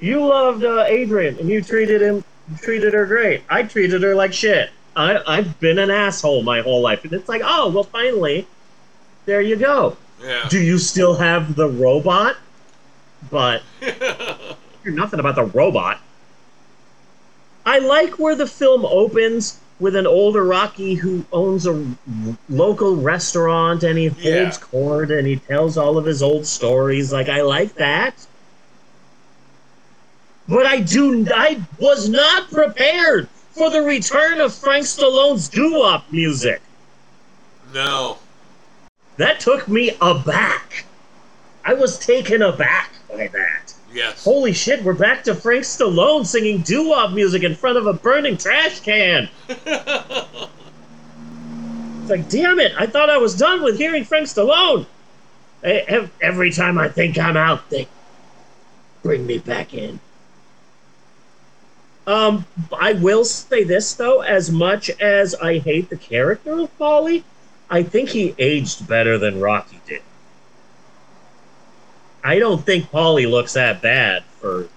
you 0.00 0.24
loved 0.24 0.64
uh, 0.64 0.84
Adrian, 0.88 1.38
and 1.38 1.50
you 1.50 1.60
treated 1.62 2.00
him, 2.00 2.24
treated 2.56 2.94
her 2.94 3.06
great. 3.06 3.42
I 3.48 3.62
treated 3.62 4.02
her 4.02 4.14
like 4.14 4.32
shit. 4.32 4.70
I, 4.96 5.20
I've 5.26 5.58
been 5.60 5.78
an 5.78 5.90
asshole 5.90 6.42
my 6.42 6.60
whole 6.60 6.80
life, 6.80 7.04
and 7.04 7.12
it's 7.12 7.28
like, 7.28 7.42
oh 7.44 7.68
well, 7.70 7.84
finally, 7.84 8.46
there 9.26 9.40
you 9.40 9.56
go. 9.56 9.96
yeah. 10.22 10.46
Do 10.48 10.60
you 10.60 10.78
still 10.78 11.14
have 11.16 11.54
the 11.54 11.68
robot? 11.68 12.36
But 13.30 13.62
you're 14.84 14.94
nothing 14.94 15.20
about 15.20 15.34
the 15.36 15.44
robot. 15.44 16.00
I 17.66 17.78
like 17.80 18.18
where 18.18 18.34
the 18.34 18.46
film 18.46 18.86
opens 18.86 19.58
with 19.80 19.94
an 19.94 20.06
older 20.06 20.42
Rocky 20.44 20.94
who 20.94 21.24
owns 21.32 21.66
a 21.66 21.84
local 22.48 22.96
restaurant 22.96 23.82
and 23.84 23.96
he 23.98 24.06
holds 24.06 24.24
Yeah. 24.24 24.50
court 24.60 25.10
and 25.10 25.26
he 25.26 25.36
tells 25.36 25.76
all 25.76 25.98
of 25.98 26.04
his 26.04 26.22
old 26.22 26.46
stories. 26.46 27.12
Like 27.12 27.28
I 27.28 27.42
like 27.42 27.74
that. 27.74 28.14
But 30.48 30.64
I 30.66 30.80
do 30.80 31.26
I 31.34 31.60
was 31.78 32.08
not 32.08 32.50
prepared 32.50 33.28
for 33.52 33.70
the 33.70 33.82
return 33.82 34.40
of 34.40 34.54
Frank 34.54 34.84
Stallone's 34.86 35.48
doo-wop 35.48 36.10
music. 36.10 36.60
no. 37.74 38.18
That 39.18 39.40
took 39.40 39.66
me 39.66 39.96
aback. 40.00 40.84
I 41.64 41.74
was 41.74 41.98
taken 41.98 42.40
aback 42.40 42.92
by 43.10 43.26
that. 43.26 43.74
Yes. 43.92 44.22
Holy 44.22 44.52
shit, 44.52 44.84
we're 44.84 44.92
back 44.92 45.24
to 45.24 45.34
Frank 45.34 45.64
Stallone 45.64 46.24
singing 46.24 46.60
doo-wop 46.62 47.10
music 47.12 47.42
in 47.42 47.56
front 47.56 47.76
of 47.78 47.86
a 47.88 47.92
burning 47.94 48.36
trash 48.36 48.78
can. 48.80 49.28
It's 52.00 52.10
like, 52.10 52.28
damn 52.30 52.58
it, 52.58 52.72
I 52.78 52.86
thought 52.86 53.10
I 53.10 53.18
was 53.18 53.34
done 53.36 53.62
with 53.62 53.76
hearing 53.76 54.02
Frank 54.02 54.28
Stallone. 54.28 54.86
Ev- 55.62 56.10
Every 56.22 56.50
time 56.50 56.78
I 56.78 56.88
think 56.88 57.18
I'm 57.18 57.36
out, 57.36 57.68
they 57.68 57.86
bring 59.02 59.26
me 59.26 59.36
back 59.38 59.74
in. 59.74 60.00
Um, 62.08 62.46
I 62.72 62.94
will 62.94 63.22
say 63.22 63.64
this 63.64 63.92
though, 63.92 64.22
as 64.22 64.50
much 64.50 64.88
as 64.98 65.34
I 65.34 65.58
hate 65.58 65.90
the 65.90 65.96
character 65.96 66.58
of 66.60 66.78
Paulie, 66.78 67.22
I 67.68 67.82
think 67.82 68.08
he 68.08 68.34
aged 68.38 68.88
better 68.88 69.18
than 69.18 69.40
Rocky 69.40 69.78
did. 69.86 70.00
I 72.24 72.38
don't 72.38 72.64
think 72.64 72.90
Paulie 72.90 73.30
looks 73.30 73.52
that 73.52 73.82
bad 73.82 74.24
for 74.40 74.68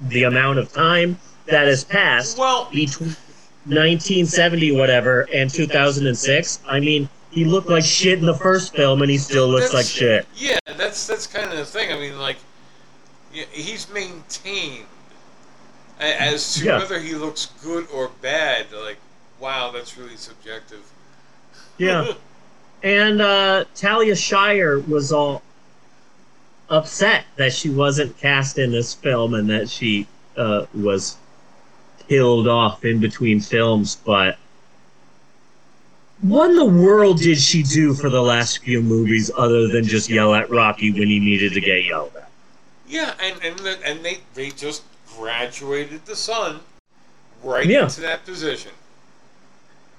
the 0.00 0.22
amount 0.22 0.60
of 0.60 0.72
time 0.72 1.18
that 1.46 1.66
has 1.66 1.82
passed 1.82 2.38
well, 2.38 2.68
between 2.70 3.08
1970 3.64 4.70
whatever 4.72 5.28
and 5.34 5.50
2006 5.50 6.60
i 6.68 6.78
mean 6.78 7.08
he 7.30 7.44
looked 7.44 7.68
like 7.68 7.84
shit 7.84 8.18
in 8.18 8.24
the 8.24 8.34
first 8.34 8.74
film 8.74 9.02
and 9.02 9.10
he 9.10 9.18
still 9.18 9.48
looks 9.48 9.74
like 9.74 9.84
shit 9.84 10.26
Yeah, 10.36 10.58
that's 10.76 11.06
that's 11.08 11.26
kind 11.26 11.50
of 11.50 11.58
the 11.58 11.64
thing. 11.64 11.92
I 11.92 11.98
mean, 11.98 12.18
like, 12.18 12.38
he's 13.32 13.90
maintained 13.92 14.86
as 16.00 16.54
to 16.54 16.64
Yeah. 16.64 16.78
whether 16.78 16.98
he 16.98 17.14
looks 17.14 17.46
good 17.62 17.86
or 17.92 18.08
bad. 18.20 18.66
Like, 18.72 18.98
wow, 19.40 19.70
that's 19.70 19.96
really 19.98 20.16
subjective. 20.16 20.80
yeah 21.78 22.12
and 22.82 23.20
uh 23.20 23.64
talia 23.74 24.14
shire 24.14 24.78
was 24.80 25.12
all 25.12 25.42
upset 26.70 27.24
that 27.36 27.52
she 27.52 27.68
wasn't 27.70 28.16
cast 28.18 28.58
in 28.58 28.70
this 28.70 28.94
film 28.94 29.34
and 29.34 29.48
that 29.50 29.68
she 29.68 30.06
uh 30.36 30.64
was 30.74 31.16
killed 32.08 32.46
off 32.46 32.84
in 32.84 33.00
between 33.00 33.40
films 33.40 33.96
but 34.04 34.38
what 36.20 36.50
in 36.50 36.56
the 36.56 36.64
world 36.64 37.18
did 37.18 37.38
she 37.38 37.62
do 37.62 37.94
for 37.94 38.10
the 38.10 38.20
last 38.22 38.58
few 38.58 38.82
movies 38.82 39.30
other 39.36 39.68
than 39.68 39.84
just 39.84 40.08
yell 40.08 40.34
at 40.34 40.48
rocky 40.50 40.90
when 40.92 41.08
he 41.08 41.18
needed 41.18 41.52
to 41.52 41.60
get 41.60 41.84
yelled 41.84 42.14
at 42.16 42.28
Yeah, 42.88 43.14
and 43.20 43.42
and 43.42 43.58
the, 43.58 43.78
and 43.84 44.04
they 44.04 44.18
they 44.34 44.50
just 44.50 44.82
graduated 45.18 46.04
the 46.06 46.16
son 46.16 46.60
right 47.42 47.66
Yeah. 47.66 47.84
into 47.84 48.00
that 48.02 48.24
position. 48.24 48.70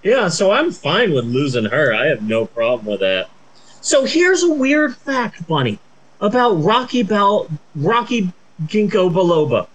Yeah, 0.01 0.29
so 0.29 0.51
I'm 0.51 0.71
fine 0.71 1.13
with 1.13 1.25
losing 1.25 1.65
her. 1.65 1.93
I 1.93 2.07
have 2.07 2.21
no 2.23 2.45
problem 2.45 2.85
with 2.85 3.01
that. 3.01 3.29
So 3.81 4.05
here's 4.05 4.43
a 4.43 4.49
weird 4.53 4.95
fact, 4.95 5.45
Bunny, 5.47 5.77
about 6.21 6.53
Rocky 6.53 7.03
Bal 7.03 7.47
Rocky 7.75 8.31
Ginkgo 8.65 9.11
Biloba. 9.11 9.67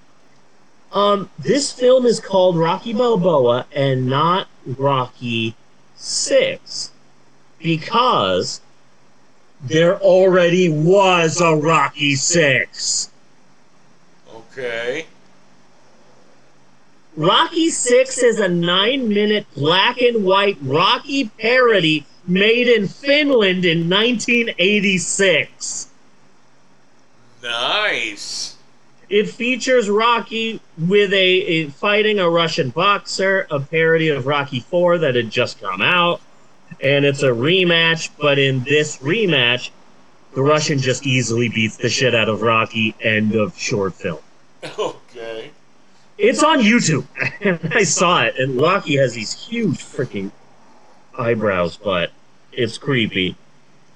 Um, 0.93 1.29
this 1.39 1.73
film 1.73 2.07
is 2.07 2.21
called 2.21 2.57
Rocky 2.57 2.93
Balboa 2.93 3.67
and 3.75 4.07
not 4.07 4.47
Rocky 4.65 5.57
Six 5.97 6.91
because 7.59 8.61
there 9.61 9.99
already 9.99 10.69
was 10.69 11.41
a 11.41 11.55
Rocky 11.57 12.15
Six. 12.15 13.11
Okay. 14.35 15.07
Rocky 17.17 17.71
Six 17.71 18.19
is 18.19 18.41
a 18.41 18.49
nine-minute 18.49 19.47
black 19.55 20.03
and 20.03 20.25
white 20.25 20.59
Rocky 20.61 21.29
parody 21.29 22.05
made 22.27 22.67
in 22.67 22.89
Finland 22.89 23.65
in 23.65 23.89
1986. 23.89 25.91
Nice. 27.43 28.57
It 29.09 29.29
features 29.29 29.89
Rocky 29.89 30.61
with 30.77 31.13
a, 31.13 31.17
a 31.17 31.69
fighting 31.69 32.19
a 32.19 32.29
Russian 32.29 32.71
boxer, 32.71 33.47
a 33.49 33.61
parody 33.61 34.09
of 34.09 34.27
Rocky 34.27 34.59
Four 34.61 34.99
that 34.99 35.15
had 35.15 35.31
just 35.31 35.61
come 35.61 35.83
out, 35.83 36.21
and 36.81 37.05
it's 37.05 37.23
a 37.23 37.29
rematch. 37.29 38.11
But 38.19 38.41
in 38.41 38.65
this 38.65 38.99
rematch, 38.99 39.71
the 40.35 40.43
Russian 40.43 40.79
just 40.79 41.07
easily 41.07 41.49
beats 41.49 41.77
the 41.77 41.89
shit 41.89 42.13
out 42.13 42.29
of 42.29 42.43
Rocky. 42.43 42.97
End 43.01 43.37
of 43.37 43.57
short 43.57 43.95
film. 43.95 44.19
Okay. 44.79 45.51
It's 46.17 46.43
on 46.43 46.61
YouTube. 46.61 47.07
I 47.75 47.83
saw 47.85 48.23
it, 48.23 48.39
and 48.39 48.61
Rocky 48.61 48.97
has 48.97 49.15
these 49.15 49.33
huge 49.33 49.79
freaking 49.79 50.31
eyebrows, 51.19 51.77
but 51.77 52.13
it's 52.53 52.79
creepy. 52.79 53.37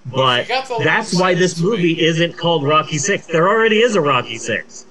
But 0.06 0.42
you 0.42 0.48
got 0.48 0.68
the 0.68 0.80
that's 0.82 1.18
why 1.18 1.34
this 1.34 1.60
movie 1.60 2.00
isn't 2.00 2.36
called 2.36 2.64
Rocky 2.64 2.98
Six. 2.98 3.26
There 3.26 3.48
already 3.48 3.80
is 3.80 3.94
a 3.94 4.00
Rocky 4.00 4.38
Six. 4.38 4.86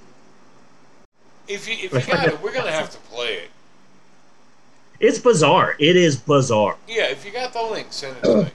If 1.48 1.68
you 1.68 1.76
if 1.76 1.94
you 2.08 2.14
got 2.14 2.28
it, 2.28 2.42
we're 2.42 2.54
gonna 2.54 2.72
have 2.72 2.92
to 2.92 2.98
play 3.10 3.34
it. 3.34 3.50
It's 5.00 5.20
bizarre. 5.20 5.76
It 5.80 5.96
is 5.96 6.18
bizarre. 6.18 6.78
Yeah, 6.88 7.06
if 7.06 7.26
you 7.26 7.32
got 7.32 7.54
the 7.54 7.62
link, 7.62 7.88
send 7.92 8.18
it 8.18 8.24
to 8.24 8.44
me. 8.44 8.52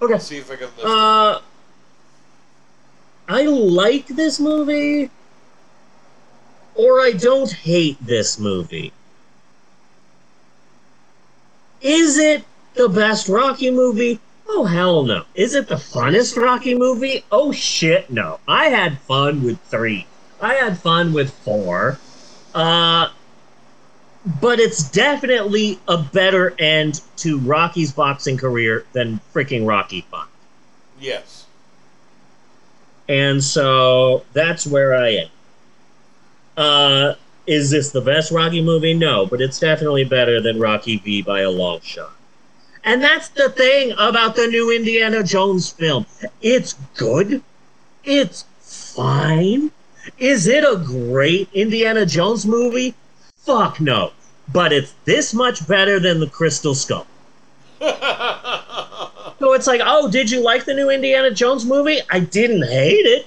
Okay. 0.00 0.14
I'll 0.14 0.20
see 0.20 0.38
if 0.38 0.50
I 0.50 0.56
can. 0.56 0.68
Uh, 0.82 1.40
I 3.28 3.44
like 3.44 4.06
this 4.08 4.40
movie, 4.40 5.10
or 6.82 7.00
I 7.00 7.12
don't 7.12 7.52
hate 7.52 7.96
this 8.04 8.40
movie. 8.40 8.92
Is 11.80 12.18
it 12.18 12.44
the 12.74 12.88
best 12.88 13.28
Rocky 13.28 13.70
movie? 13.70 14.18
Oh, 14.48 14.64
hell 14.64 15.04
no. 15.04 15.24
Is 15.36 15.54
it 15.54 15.68
the 15.68 15.76
funnest 15.76 16.36
Rocky 16.36 16.74
movie? 16.74 17.24
Oh, 17.30 17.52
shit, 17.52 18.10
no. 18.10 18.40
I 18.48 18.64
had 18.64 18.98
fun 18.98 19.44
with 19.44 19.60
three. 19.60 20.06
I 20.40 20.54
had 20.54 20.76
fun 20.76 21.12
with 21.12 21.32
four. 21.32 21.98
Uh, 22.52 23.10
but 24.40 24.58
it's 24.58 24.90
definitely 24.90 25.78
a 25.86 25.98
better 25.98 26.52
end 26.58 27.00
to 27.18 27.38
Rocky's 27.38 27.92
boxing 27.92 28.36
career 28.36 28.86
than 28.92 29.20
freaking 29.32 29.68
Rocky 29.68 30.00
5. 30.10 30.26
Yes. 31.00 31.46
And 33.08 33.42
so 33.42 34.24
that's 34.32 34.66
where 34.66 34.96
I 34.96 35.08
am. 35.10 35.28
Uh, 36.56 37.14
is 37.46 37.70
this 37.70 37.90
the 37.90 38.00
best 38.00 38.30
Rocky 38.30 38.62
movie? 38.62 38.94
No, 38.94 39.26
but 39.26 39.40
it's 39.40 39.58
definitely 39.58 40.04
better 40.04 40.40
than 40.40 40.60
Rocky 40.60 40.98
V 40.98 41.22
by 41.22 41.40
a 41.40 41.50
long 41.50 41.80
shot. 41.80 42.12
And 42.84 43.02
that's 43.02 43.28
the 43.28 43.48
thing 43.50 43.92
about 43.92 44.34
the 44.36 44.46
new 44.48 44.70
Indiana 44.74 45.22
Jones 45.22 45.70
film. 45.70 46.06
It's 46.40 46.74
good. 46.96 47.42
It's 48.04 48.44
fine. 48.60 49.70
Is 50.18 50.46
it 50.48 50.64
a 50.64 50.76
great 50.76 51.48
Indiana 51.52 52.04
Jones 52.04 52.44
movie? 52.44 52.94
Fuck 53.36 53.80
no. 53.80 54.12
But 54.52 54.72
it's 54.72 54.94
this 55.04 55.32
much 55.32 55.66
better 55.68 56.00
than 56.00 56.20
the 56.20 56.28
Crystal 56.28 56.74
Skull. 56.74 57.06
So 59.38 59.54
it's 59.54 59.66
like, 59.66 59.80
oh, 59.84 60.08
did 60.08 60.30
you 60.30 60.40
like 60.40 60.66
the 60.66 60.72
new 60.74 60.88
Indiana 60.88 61.28
Jones 61.32 61.64
movie? 61.64 61.98
I 62.12 62.20
didn't 62.20 62.62
hate 62.62 63.06
it. 63.06 63.26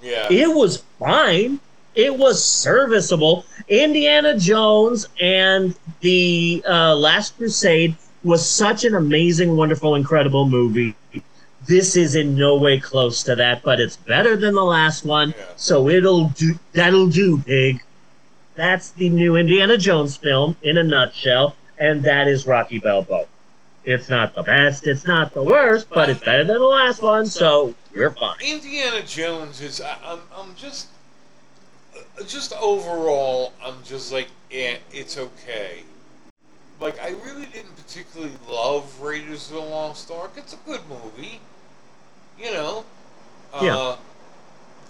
yeah. 0.00 0.28
It 0.30 0.54
was 0.54 0.84
fine. 1.00 1.58
It 1.94 2.16
was 2.16 2.44
serviceable. 2.44 3.46
Indiana 3.68 4.38
Jones 4.38 5.08
and 5.20 5.74
the 6.00 6.62
uh, 6.68 6.94
Last 6.96 7.36
Crusade 7.36 7.96
was 8.24 8.48
such 8.48 8.84
an 8.84 8.94
amazing, 8.94 9.56
wonderful, 9.56 9.94
incredible 9.94 10.48
movie. 10.48 10.94
This 11.66 11.96
is 11.96 12.14
in 12.14 12.34
no 12.34 12.56
way 12.56 12.78
close 12.78 13.22
to 13.22 13.36
that, 13.36 13.62
but 13.62 13.80
it's 13.80 13.96
better 13.96 14.36
than 14.36 14.54
the 14.54 14.64
last 14.64 15.04
one. 15.04 15.34
Yeah. 15.36 15.44
So 15.56 15.88
it'll 15.88 16.28
do. 16.30 16.58
That'll 16.72 17.08
do, 17.08 17.38
pig. 17.38 17.82
That's 18.54 18.90
the 18.90 19.08
new 19.08 19.36
Indiana 19.36 19.78
Jones 19.78 20.16
film 20.16 20.56
in 20.62 20.78
a 20.78 20.82
nutshell, 20.82 21.56
and 21.78 22.02
that 22.04 22.28
is 22.28 22.46
Rocky 22.46 22.78
Balboa. 22.78 23.26
It's 23.84 24.08
not 24.08 24.34
the 24.34 24.42
best, 24.42 24.86
it's 24.86 25.06
not 25.06 25.34
the 25.34 25.42
worst, 25.42 25.88
but 25.90 26.08
it's 26.08 26.20
better 26.20 26.44
than 26.44 26.58
the 26.58 26.64
last 26.64 27.02
one, 27.02 27.26
so 27.26 27.74
we're 27.94 28.10
fine. 28.10 28.36
Indiana 28.42 29.02
Jones 29.02 29.60
is. 29.60 29.80
I, 29.80 29.96
I'm. 30.04 30.20
I'm 30.34 30.54
just. 30.54 30.88
Just 32.26 32.52
overall, 32.54 33.52
I'm 33.62 33.82
just 33.84 34.12
like, 34.12 34.28
yeah, 34.50 34.76
it's 34.92 35.18
okay. 35.18 35.82
Like, 36.80 37.00
I 37.00 37.10
really 37.10 37.46
didn't 37.46 37.76
particularly 37.76 38.34
love 38.48 39.00
Raiders 39.00 39.48
of 39.50 39.56
the 39.56 39.60
Lost 39.62 40.10
Ark. 40.10 40.32
It's 40.36 40.52
a 40.52 40.58
good 40.66 40.80
movie. 40.88 41.40
You 42.38 42.52
know? 42.52 42.84
Yeah. 43.62 43.76
Uh, 43.76 43.96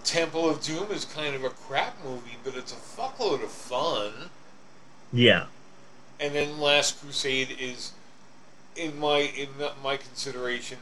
Temple 0.05 0.49
of 0.49 0.63
Doom 0.63 0.91
is 0.91 1.05
kind 1.05 1.35
of 1.35 1.45
a 1.45 1.51
crap 1.51 1.97
movie, 2.05 2.37
but 2.45 2.55
it's 2.55 2.73
a 2.73 2.77
fuckload 2.77 3.43
of 3.43 3.51
fun. 3.51 4.13
Yeah. 5.13 5.47
And 6.21 6.35
then 6.35 6.61
Last 6.61 7.01
Crusade 7.01 7.57
is, 7.59 7.93
in 8.77 8.99
my 8.99 9.19
in 9.19 9.49
my 9.83 9.97
consideration, 9.97 10.79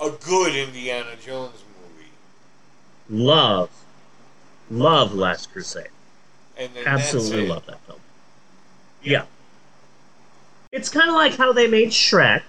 a 0.00 0.10
good 0.10 0.54
Indiana 0.54 1.16
Jones 1.20 1.62
movie. 1.80 2.10
Love. 3.08 3.70
Love 4.70 5.14
Last 5.14 5.52
Crusade. 5.52 5.88
And 6.56 6.70
then 6.74 6.86
Absolutely 6.86 7.48
love 7.48 7.66
that 7.66 7.80
film. 7.80 8.00
Yeah. 9.02 9.24
It's 10.72 10.88
kind 10.88 11.08
of 11.08 11.16
like 11.16 11.36
how 11.36 11.52
they 11.52 11.66
made 11.66 11.88
Shrek, 11.88 12.42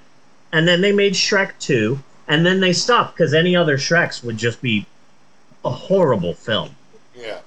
and 0.52 0.68
then 0.68 0.82
they 0.82 0.92
made 0.92 1.14
Shrek 1.14 1.54
2, 1.60 2.00
and 2.28 2.46
then 2.46 2.60
they 2.60 2.74
stopped 2.74 3.16
because 3.16 3.34
any 3.34 3.56
other 3.56 3.78
Shreks 3.78 4.24
would 4.24 4.38
just 4.38 4.62
be 4.62 4.86
a 5.66 5.72
horrible 5.72 6.34
film. 6.34 6.76
Yeah. 7.16 7.40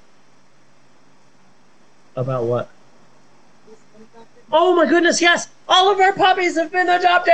About 2.17 2.45
what? 2.45 2.71
Oh 4.53 4.75
my 4.77 4.87
goodness, 4.87 5.21
yes! 5.21 5.49
All 5.69 5.91
of 5.91 5.99
our 5.99 6.13
puppies 6.13 6.57
have 6.57 6.71
been 6.71 6.89
adopted! 6.89 7.33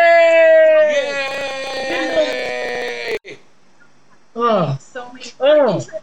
Yay! 1.98 3.36
Oh, 4.34 4.78
so 4.80 5.12
many. 5.12 5.26
Oh. 5.40 5.74
I'm 5.74 5.80
so 5.80 5.88
excited. 5.88 6.00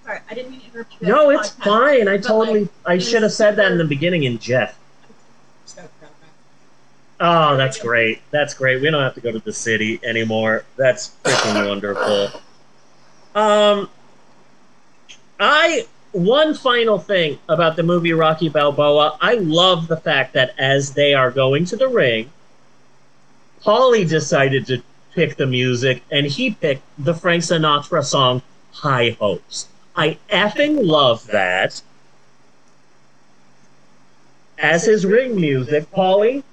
sorry, 0.11 0.23
I 0.29 0.33
didn't 0.33 0.51
mean 0.51 0.61
to 0.61 0.67
interrupt 0.67 1.01
you. 1.01 1.07
no, 1.07 1.29
it's 1.29 1.51
podcast, 1.51 1.63
fine. 1.63 2.07
I 2.07 2.17
totally, 2.17 2.61
like, 2.61 2.69
I 2.85 2.97
should 2.97 3.23
have 3.23 3.33
said 3.33 3.55
that 3.57 3.71
in 3.71 3.77
the 3.77 3.85
beginning 3.85 4.23
in 4.23 4.39
Jeff. 4.39 4.77
so 5.65 5.81
proud 5.99 6.11
of 6.11 7.53
Oh, 7.53 7.57
that's 7.57 7.79
great. 7.79 8.21
That's 8.31 8.53
great. 8.53 8.81
We 8.81 8.89
don't 8.89 9.01
have 9.01 9.15
to 9.15 9.21
go 9.21 9.31
to 9.31 9.39
the 9.39 9.53
city 9.53 9.99
anymore. 10.03 10.65
That's 10.75 11.11
freaking 11.23 11.67
wonderful. 11.67 12.41
Um, 13.35 13.89
I 15.39 15.87
one 16.11 16.53
final 16.53 16.99
thing 16.99 17.39
about 17.47 17.77
the 17.77 17.83
movie 17.83 18.11
Rocky 18.11 18.49
Balboa. 18.49 19.17
I 19.21 19.35
love 19.35 19.87
the 19.87 19.97
fact 19.97 20.33
that 20.33 20.53
as 20.57 20.93
they 20.93 21.13
are 21.13 21.31
going 21.31 21.63
to 21.65 21.77
the 21.77 21.87
ring, 21.87 22.29
Paulie 23.63 24.07
decided 24.07 24.65
to 24.67 24.83
pick 25.13 25.37
the 25.37 25.45
music, 25.45 26.03
and 26.11 26.25
he 26.25 26.51
picked 26.51 26.83
the 26.97 27.13
Frank 27.13 27.43
Sinatra 27.43 28.03
song 28.03 28.41
"High 28.73 29.15
Hopes." 29.19 29.67
I 29.95 30.17
effing 30.29 30.85
love 30.85 31.27
that. 31.27 31.81
As 34.57 34.85
his 34.85 35.05
ring 35.05 35.35
music, 35.35 35.91
Paulie. 35.91 36.43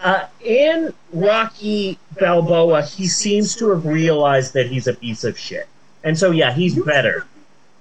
Uh, 0.00 0.26
in 0.42 0.92
Rocky 1.12 1.98
Balboa, 2.20 2.82
he 2.82 3.06
seems 3.06 3.54
to 3.56 3.70
have 3.70 3.86
realized 3.86 4.52
that 4.52 4.66
he's 4.66 4.86
a 4.86 4.92
piece 4.92 5.24
of 5.24 5.38
shit, 5.38 5.66
and 6.02 6.18
so 6.18 6.30
yeah, 6.30 6.52
he's 6.52 6.74
better. 6.74 7.26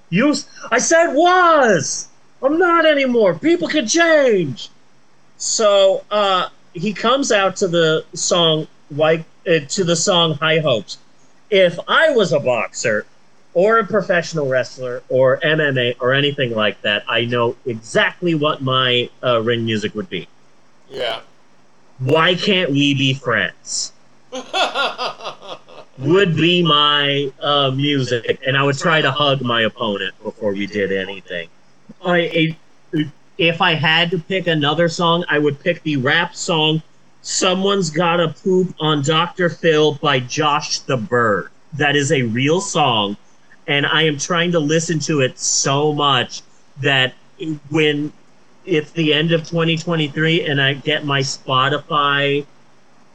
You, 0.10 0.34
I 0.72 0.78
said 0.78 1.14
was. 1.14 2.08
I'm 2.42 2.58
not 2.58 2.86
anymore. 2.86 3.34
People 3.34 3.68
can 3.68 3.88
change. 3.88 4.70
So 5.38 6.06
uh, 6.12 6.50
he 6.74 6.94
comes 6.94 7.32
out 7.32 7.58
to 7.58 7.68
the 7.68 8.06
song 8.14 8.68
like 8.92 9.26
uh, 9.48 9.60
to 9.70 9.84
the 9.84 9.96
song 9.96 10.36
High 10.36 10.60
Hopes. 10.60 10.98
If 11.50 11.78
I 11.88 12.12
was 12.12 12.32
a 12.32 12.40
boxer 12.40 13.06
or 13.54 13.80
a 13.80 13.86
professional 13.86 14.48
wrestler 14.48 15.04
or 15.10 15.40
MMA 15.42 15.96
or 16.00 16.14
anything 16.14 16.56
like 16.56 16.82
that, 16.82 17.04
I 17.08 17.26
know 17.26 17.56
exactly 17.66 18.36
what 18.36 18.62
my 18.62 19.10
uh, 19.24 19.42
ring 19.42 19.66
music 19.66 19.94
would 19.96 20.10
be. 20.10 20.28
Yeah. 20.90 21.22
Why 22.00 22.36
can't 22.36 22.72
we 22.72 22.94
be 22.94 23.14
friends? 23.14 23.94
Would 26.00 26.36
be 26.36 26.64
my 26.64 27.32
uh, 27.40 27.70
music, 27.70 28.42
and 28.48 28.58
I 28.58 28.64
would 28.64 28.80
try 28.80 29.00
to 29.00 29.12
hug 29.12 29.42
my 29.42 29.62
opponent 29.62 30.16
before 30.24 30.52
we 30.54 30.66
did 30.66 30.92
anything. 30.92 31.50
I, 32.04 32.58
if 33.38 33.62
I 33.62 33.76
had 33.76 34.10
to 34.12 34.18
pick 34.18 34.48
another 34.48 34.90
song, 34.90 35.24
I 35.30 35.38
would 35.38 35.60
pick 35.60 35.84
the 35.84 35.98
rap 35.98 36.36
song 36.36 36.82
"Someone's 37.22 37.92
Gotta 37.92 38.30
Poop 38.30 38.74
on 38.80 39.04
Dr. 39.04 39.50
Phil" 39.50 39.94
by 39.94 40.20
Josh 40.20 40.80
the 40.80 40.98
Bird. 40.98 41.50
That 41.74 41.96
is 41.96 42.12
a 42.12 42.24
real 42.24 42.60
song, 42.60 43.16
and 43.68 43.86
I 43.86 44.04
am 44.04 44.18
trying 44.18 44.52
to 44.54 44.60
listen 44.60 45.00
to 45.00 45.22
it 45.22 45.40
so 45.40 45.94
much 45.94 46.42
that 46.82 47.14
when 47.70 48.12
it's 48.66 48.92
the 48.92 49.14
end 49.14 49.32
of 49.32 49.42
2023 49.42 50.46
and 50.46 50.62
I 50.62 50.74
get 50.74 51.06
my 51.06 51.22
Spotify 51.22 52.46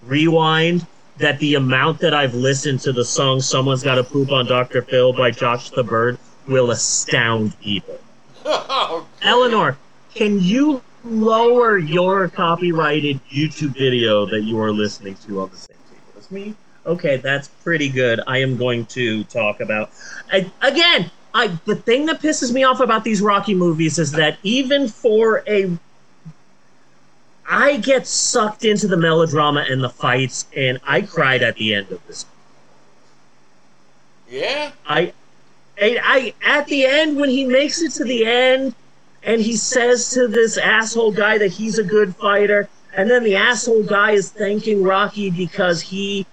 rewind, 0.03 0.87
that 1.19 1.39
the 1.41 1.57
amount 1.57 1.99
that 1.99 2.15
I've 2.15 2.35
listened 2.35 2.81
to 2.81 2.93
the 2.93 3.05
song 3.05 3.41
Someone's 3.41 3.83
Gotta 3.83 4.05
Poop 4.05 4.31
on 4.31 4.47
Dr. 4.47 4.83
Phil 4.83 5.13
by 5.13 5.31
Josh 5.31 5.71
the 5.71 5.83
Bird 5.83 6.19
will 6.47 6.71
astound 6.71 7.59
people. 7.61 7.99
Oh. 8.45 9.07
Eleanor, 9.23 9.77
can 10.15 10.41
you 10.41 10.81
lower 11.05 11.79
your 11.79 12.29
copyrighted 12.29 13.21
YouTube 13.31 13.77
video 13.77 14.27
that 14.27 14.43
you 14.43 14.61
are 14.61 14.73
listening 14.73 15.17
to 15.27 15.41
on 15.41 15.51
the 15.51 15.57
same 15.57 15.77
table 15.91 16.19
as 16.19 16.31
me? 16.31 16.55
Okay, 16.89 17.19
that's 17.19 17.49
pretty 17.49 17.89
good. 17.89 18.21
I 18.27 18.39
am 18.39 18.57
going 18.57 18.87
to 18.87 19.23
talk 19.25 19.61
about 19.61 19.91
I, 20.33 20.51
again. 20.63 21.11
I 21.35 21.49
the 21.67 21.77
thing 21.77 22.07
that 22.07 22.23
pisses 22.23 22.53
me 22.53 22.65
off 22.65 22.81
about 22.81 23.05
these 23.05 23.21
Rocky 23.21 23.55
movies 23.55 23.99
is 23.99 24.11
that 24.13 24.39
even 24.43 24.89
for 24.89 25.45
a 25.47 25.79
I 27.49 27.79
get 27.79 28.07
sucked 28.07 28.65
into 28.65 28.87
the 28.87 28.97
melodrama 28.97 29.65
and 29.69 29.83
the 29.83 29.89
fights, 29.89 30.47
and 30.55 30.79
I 30.87 31.01
cried 31.01 31.43
at 31.43 31.57
the 31.57 31.75
end 31.75 31.91
of 31.91 32.07
this. 32.07 32.27
Yeah? 34.29 34.73
I, 34.87 35.15
I, 35.81 35.99
I 36.03 36.35
at 36.45 36.67
the 36.67 36.85
end 36.85 37.17
when 37.17 37.31
he 37.31 37.47
makes 37.47 37.81
it 37.81 37.93
to 37.93 38.05
the 38.05 38.27
end, 38.27 38.75
and 39.23 39.41
he 39.41 39.57
says 39.57 40.11
to 40.11 40.29
this 40.29 40.59
asshole 40.59 41.13
guy 41.13 41.39
that 41.39 41.53
he's 41.53 41.79
a 41.79 41.85
good 41.85 42.15
fighter, 42.17 42.69
and 42.95 43.11
then 43.11 43.25
the 43.25 43.37
asshole 43.37 43.85
guy 43.85 44.13
is 44.13 44.31
thanking 44.31 44.83
Rocky 44.83 45.31
because 45.31 45.81
he, 45.81 46.27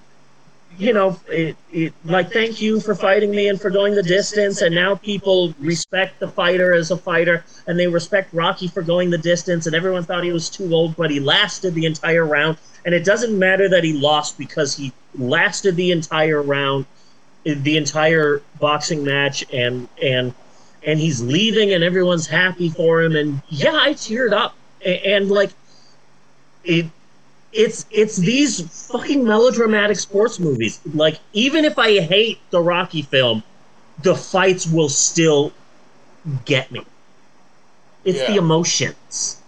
you 0.77 0.93
know, 0.93 1.19
it, 1.27 1.55
it, 1.71 1.93
like 2.03 2.31
thank 2.31 2.61
you 2.61 2.79
for 2.79 2.95
fighting 2.95 3.31
me 3.31 3.49
and 3.49 3.59
for 3.59 3.69
going 3.69 3.95
the 3.95 4.03
distance, 4.03 4.61
and 4.61 4.73
now 4.73 4.95
people 4.95 5.53
respect 5.59 6.19
the 6.19 6.27
fighter 6.27 6.73
as 6.73 6.91
a 6.91 6.97
fighter, 6.97 7.43
and 7.67 7.79
they 7.79 7.87
respect 7.87 8.33
Rocky 8.33 8.67
for 8.67 8.81
going 8.81 9.09
the 9.09 9.17
distance, 9.17 9.65
and 9.65 9.75
everyone 9.75 10.03
thought 10.03 10.23
he 10.23 10.31
was 10.31 10.49
too 10.49 10.73
old, 10.73 10.95
but 10.95 11.11
he 11.11 11.19
lasted 11.19 11.73
the 11.73 11.85
entire 11.85 12.25
round, 12.25 12.57
and 12.85 12.93
it 12.93 13.05
doesn't 13.05 13.37
matter 13.37 13.69
that 13.69 13.83
he 13.83 13.93
lost 13.93 14.37
because 14.37 14.75
he 14.75 14.91
lasted 15.17 15.75
the 15.75 15.91
entire 15.91 16.41
round 16.41 16.85
the 17.45 17.77
entire 17.77 18.41
boxing 18.59 19.03
match 19.03 19.45
and 19.53 19.87
and 20.01 20.33
and 20.83 20.99
he's 20.99 21.21
leaving 21.21 21.73
and 21.73 21.83
everyone's 21.83 22.27
happy 22.27 22.69
for 22.69 23.01
him 23.03 23.15
and 23.15 23.41
yeah 23.49 23.75
i 23.75 23.93
teared 23.93 24.33
up. 24.33 24.55
And, 24.83 24.99
and 25.05 25.31
like 25.31 25.51
it 26.63 26.87
it's 27.55 27.85
it's 27.89 28.17
these 28.17 28.87
fucking 28.91 29.23
melodramatic 29.23 29.97
sports 29.97 30.39
movies 30.39 30.79
like 30.93 31.19
even 31.33 31.63
if 31.63 31.79
i 31.79 31.99
hate 31.99 32.39
the 32.51 32.59
rocky 32.59 33.01
film 33.01 33.41
the 34.03 34.13
fights 34.13 34.67
will 34.67 34.89
still 34.89 35.51
get 36.43 36.71
me 36.71 36.85
it's 38.03 38.19
the 38.27 38.35
emotions 38.35 39.41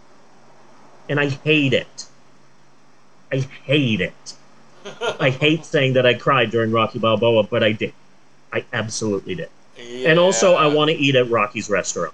and 1.10 1.20
i 1.20 1.28
hate 1.28 1.74
it 1.74 2.06
i 3.32 3.38
hate 3.66 4.02
it 4.02 4.34
I 5.20 5.30
hate 5.30 5.66
saying 5.66 5.94
that 5.94 6.06
I 6.06 6.14
cried 6.14 6.52
during 6.52 6.72
Rocky 6.72 7.00
Balboa, 7.00 7.44
but 7.44 7.64
I 7.64 7.72
did. 7.72 7.94
I 8.54 8.64
absolutely 8.74 9.36
did. 9.36 9.50
And 9.78 10.18
also, 10.20 10.56
I 10.56 10.68
want 10.68 10.90
to 10.90 10.96
eat 10.98 11.16
at 11.16 11.30
Rocky's 11.30 11.70
restaurant. 11.70 12.14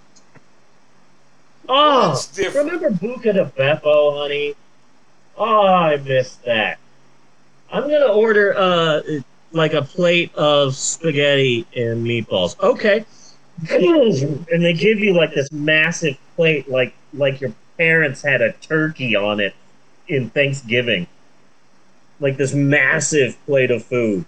Oh, 1.69 2.21
remember 2.37 2.89
Buca 2.89 3.33
di 3.33 3.43
Beppo, 3.57 4.17
honey? 4.17 4.55
Oh, 5.37 5.67
I 5.67 5.97
missed 5.97 6.43
that. 6.45 6.77
I'm 7.71 7.83
gonna 7.83 8.11
order 8.13 8.55
uh 8.55 9.01
like 9.51 9.73
a 9.73 9.81
plate 9.81 10.33
of 10.35 10.75
spaghetti 10.75 11.65
and 11.75 12.05
meatballs. 12.05 12.59
Okay. 12.59 13.05
And 13.69 14.63
they 14.63 14.73
give 14.73 14.99
you 14.99 15.13
like 15.13 15.33
this 15.33 15.51
massive 15.51 16.17
plate, 16.35 16.69
like 16.69 16.93
like 17.13 17.39
your 17.41 17.53
parents 17.77 18.21
had 18.21 18.41
a 18.41 18.53
turkey 18.53 19.15
on 19.15 19.39
it 19.39 19.53
in 20.07 20.29
Thanksgiving. 20.31 21.07
Like 22.19 22.37
this 22.37 22.53
massive 22.53 23.37
plate 23.45 23.71
of 23.71 23.83
food. 23.83 24.25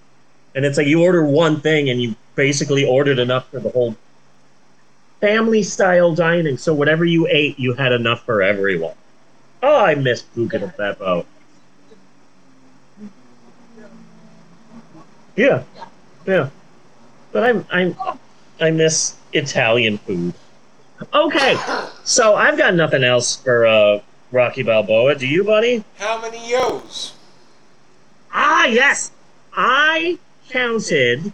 And 0.53 0.65
it's 0.65 0.77
like 0.77 0.87
you 0.87 1.03
order 1.03 1.25
one 1.25 1.59
thing 1.59 1.89
and 1.89 2.01
you 2.01 2.15
basically 2.35 2.85
ordered 2.85 3.19
enough 3.19 3.49
for 3.49 3.59
the 3.59 3.69
whole 3.69 3.95
family 5.21 5.63
style 5.63 6.13
dining. 6.13 6.57
So 6.57 6.73
whatever 6.73 7.03
you 7.05 7.27
ate, 7.27 7.59
you 7.59 7.73
had 7.73 7.91
enough 7.91 8.23
for 8.25 8.41
everyone. 8.41 8.95
Oh, 9.65 9.83
I 9.83 9.95
miss 9.95 10.21
Buca 10.21 10.59
di 10.61 10.69
Beppo. 10.77 11.25
Yeah, 15.35 15.63
yeah. 16.27 16.49
But 17.31 17.49
I'm 17.49 17.65
I'm 17.71 17.97
I 18.61 18.69
miss 18.69 19.15
Italian 19.33 19.97
food. 19.97 20.35
Okay, 21.11 21.57
so 22.03 22.35
I've 22.35 22.59
got 22.59 22.75
nothing 22.75 23.03
else 23.03 23.37
for 23.37 23.65
uh, 23.65 24.01
Rocky 24.31 24.61
Balboa. 24.61 25.15
Do 25.15 25.25
you, 25.25 25.43
buddy? 25.43 25.83
How 25.97 26.21
many 26.21 26.47
yo's? 26.47 27.13
Ah, 28.31 28.65
yes. 28.65 29.09
I 29.51 30.19
counted. 30.47 31.33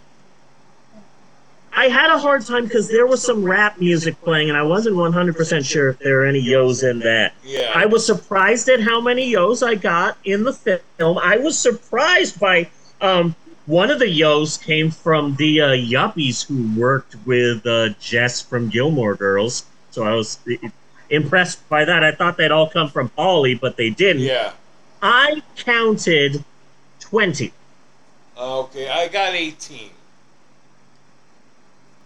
I 1.74 1.88
had 1.88 2.10
a 2.10 2.18
hard 2.18 2.44
time 2.44 2.64
because 2.64 2.88
there 2.88 3.06
was 3.06 3.22
some 3.22 3.44
rap 3.44 3.80
music 3.80 4.20
playing, 4.22 4.50
and 4.50 4.58
I 4.58 4.62
wasn't 4.62 4.96
100% 4.96 5.64
sure 5.64 5.90
if 5.90 5.98
there 5.98 6.18
were 6.18 6.26
any 6.26 6.40
yo's 6.40 6.82
in 6.82 6.98
that. 7.00 7.32
Yeah. 7.42 7.72
I 7.74 7.86
was 7.86 8.04
surprised 8.04 8.68
at 8.68 8.80
how 8.80 9.00
many 9.00 9.30
yo's 9.30 9.62
I 9.62 9.74
got 9.74 10.18
in 10.24 10.44
the 10.44 10.52
film. 10.52 11.18
I 11.18 11.38
was 11.38 11.58
surprised 11.58 12.38
by 12.38 12.68
um, 13.00 13.34
one 13.66 13.90
of 13.90 13.98
the 13.98 14.08
yo's 14.08 14.58
came 14.58 14.90
from 14.90 15.36
the 15.36 15.60
uh, 15.62 15.68
yuppies 15.68 16.46
who 16.46 16.78
worked 16.78 17.16
with 17.24 17.66
uh, 17.66 17.90
Jess 18.00 18.42
from 18.42 18.68
Gilmore 18.68 19.14
Girls. 19.14 19.64
So 19.90 20.04
I 20.04 20.14
was 20.14 20.38
impressed 21.08 21.66
by 21.68 21.84
that. 21.84 22.04
I 22.04 22.12
thought 22.12 22.36
they'd 22.36 22.50
all 22.50 22.68
come 22.68 22.88
from 22.88 23.08
Paulie, 23.10 23.58
but 23.58 23.76
they 23.76 23.90
didn't. 23.90 24.22
yeah. 24.22 24.52
I 25.02 25.42
counted 25.56 26.44
20. 27.00 27.52
Okay, 28.38 28.88
I 28.88 29.08
got 29.08 29.34
18. 29.34 29.90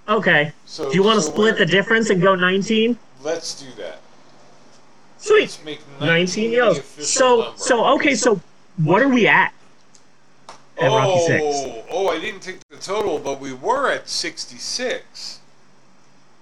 Okay. 0.09 0.53
So 0.67 0.91
Do 0.91 0.97
you 0.97 1.03
want 1.03 1.19
to 1.19 1.23
so 1.23 1.31
split 1.31 1.59
the 1.59 1.67
difference 1.67 2.11
and 2.11 2.23
go 2.23 2.35
19? 2.35 2.99
Let's 3.23 3.61
do 3.61 3.67
that. 3.83 4.01
Sweet. 5.19 5.41
Let's 5.41 5.65
make 5.65 5.81
19 6.01 6.51
the 6.51 6.57
yo's. 6.57 6.85
So, 6.85 7.41
number. 7.41 7.59
so 7.59 7.85
okay, 7.97 8.15
so 8.15 8.41
what 8.77 9.03
are 9.03 9.09
we 9.09 9.27
at? 9.27 9.53
At 10.79 10.91
oh, 10.91 10.97
Rocky 10.97 11.27
6. 11.27 11.87
oh, 11.91 12.09
I 12.09 12.21
didn't 12.21 12.41
take 12.41 12.61
the 12.69 12.77
total, 12.77 13.19
but 13.19 13.41
we 13.41 13.53
were 13.53 13.91
at 13.91 14.09
66. 14.09 15.41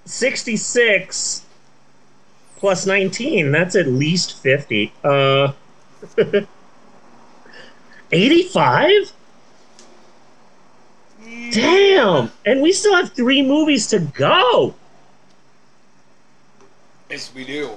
66 0.05 1.47
plus 2.57 2.87
19. 2.87 3.53
That's 3.53 3.77
at 3.77 3.87
least 3.87 4.39
50. 4.39 4.93
Uh, 5.03 5.53
85? 8.13 9.13
Damn! 11.53 12.31
And 12.45 12.63
we 12.63 12.73
still 12.73 12.95
have 12.95 13.13
three 13.13 13.43
movies 13.43 13.87
to 13.89 13.99
go. 14.01 14.75
Yes, 17.11 17.33
we 17.35 17.45
do. 17.45 17.71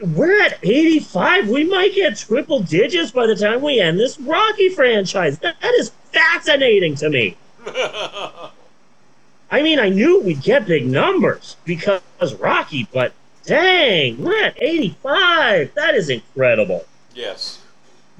We're 0.00 0.40
at 0.42 0.58
85. 0.62 1.48
We 1.48 1.64
might 1.64 1.94
get 1.94 2.16
triple 2.16 2.60
digits 2.60 3.10
by 3.10 3.26
the 3.26 3.36
time 3.36 3.60
we 3.60 3.80
end 3.80 3.98
this 3.98 4.18
Rocky 4.18 4.70
franchise. 4.70 5.38
That, 5.40 5.60
that 5.60 5.74
is 5.74 5.90
fascinating 6.12 6.94
to 6.96 7.10
me. 7.10 7.36
I 7.66 9.62
mean, 9.62 9.78
I 9.78 9.88
knew 9.88 10.20
we'd 10.20 10.42
get 10.42 10.66
big 10.66 10.86
numbers 10.86 11.56
because 11.64 12.02
Rocky, 12.38 12.88
but 12.92 13.12
dang, 13.44 14.22
we're 14.22 14.44
at 14.44 14.62
85. 14.62 15.74
That 15.74 15.94
is 15.94 16.08
incredible. 16.08 16.86
yes. 17.14 17.58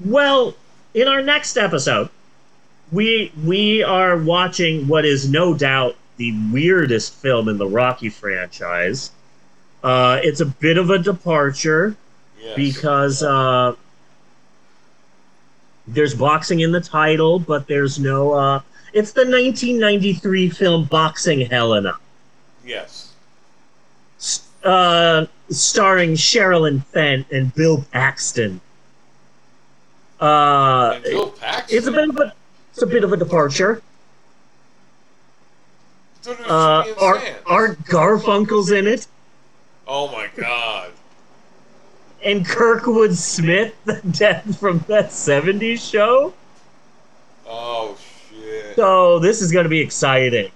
Well, 0.03 0.55
in 0.93 1.07
our 1.07 1.21
next 1.21 1.57
episode, 1.57 2.09
we 2.91 3.31
we 3.43 3.83
are 3.83 4.17
watching 4.17 4.87
what 4.87 5.05
is 5.05 5.29
no 5.29 5.53
doubt 5.53 5.95
the 6.17 6.33
weirdest 6.51 7.13
film 7.15 7.47
in 7.49 7.57
the 7.57 7.67
Rocky 7.67 8.09
franchise. 8.09 9.11
Uh, 9.83 10.19
it's 10.23 10.41
a 10.41 10.45
bit 10.45 10.77
of 10.77 10.89
a 10.89 10.99
departure 10.99 11.95
Yes. 12.39 12.55
because 12.55 13.23
uh, 13.23 13.75
there's 15.87 16.13
boxing 16.15 16.61
in 16.61 16.71
the 16.71 16.81
title, 16.81 17.39
but 17.39 17.67
there's 17.67 17.99
no. 17.99 18.31
Uh, 18.33 18.61
it's 18.93 19.11
the 19.13 19.21
1993 19.21 20.49
film 20.49 20.85
Boxing 20.85 21.41
Helena, 21.41 21.97
Yes. 22.65 23.13
uh, 24.63 25.25
starring 25.49 26.11
Sherilyn 26.13 26.83
Fenn 26.87 27.25
and 27.31 27.53
Bill 27.55 27.85
Paxton. 27.91 28.59
Uh, 30.19 30.99
Bill 30.99 31.29
Paxton. 31.31 31.77
it's 31.77 31.87
a 31.87 31.91
bit 31.91 32.09
of 32.09 32.17
a 32.17 32.33
it's 32.81 32.89
a 32.89 32.91
bit 32.91 33.03
of 33.03 33.13
a 33.13 33.17
departure. 33.17 33.79
Thought 36.23 36.39
it 36.39 36.39
was 36.39 36.49
Uh, 36.49 36.83
Julian 36.83 36.97
Art, 37.03 37.21
Sands. 37.21 37.39
Art 37.45 37.83
Garfunkel's 37.83 38.71
in 38.71 38.87
it, 38.87 39.05
Oh 39.87 40.07
my 40.11 40.27
god. 40.35 40.91
and 42.23 42.43
Kurtwood 42.45 43.13
Smith, 43.15 43.75
the 43.85 44.01
dad 44.11 44.55
from 44.57 44.79
that 44.87 45.09
'70s 45.09 45.79
show. 45.87 46.33
Oh 47.47 47.95
shit. 48.31 48.75
So 48.75 49.19
this 49.19 49.41
is 49.43 49.51
going 49.51 49.65
to 49.65 49.69
be 49.69 49.79
exciting. 49.79 50.49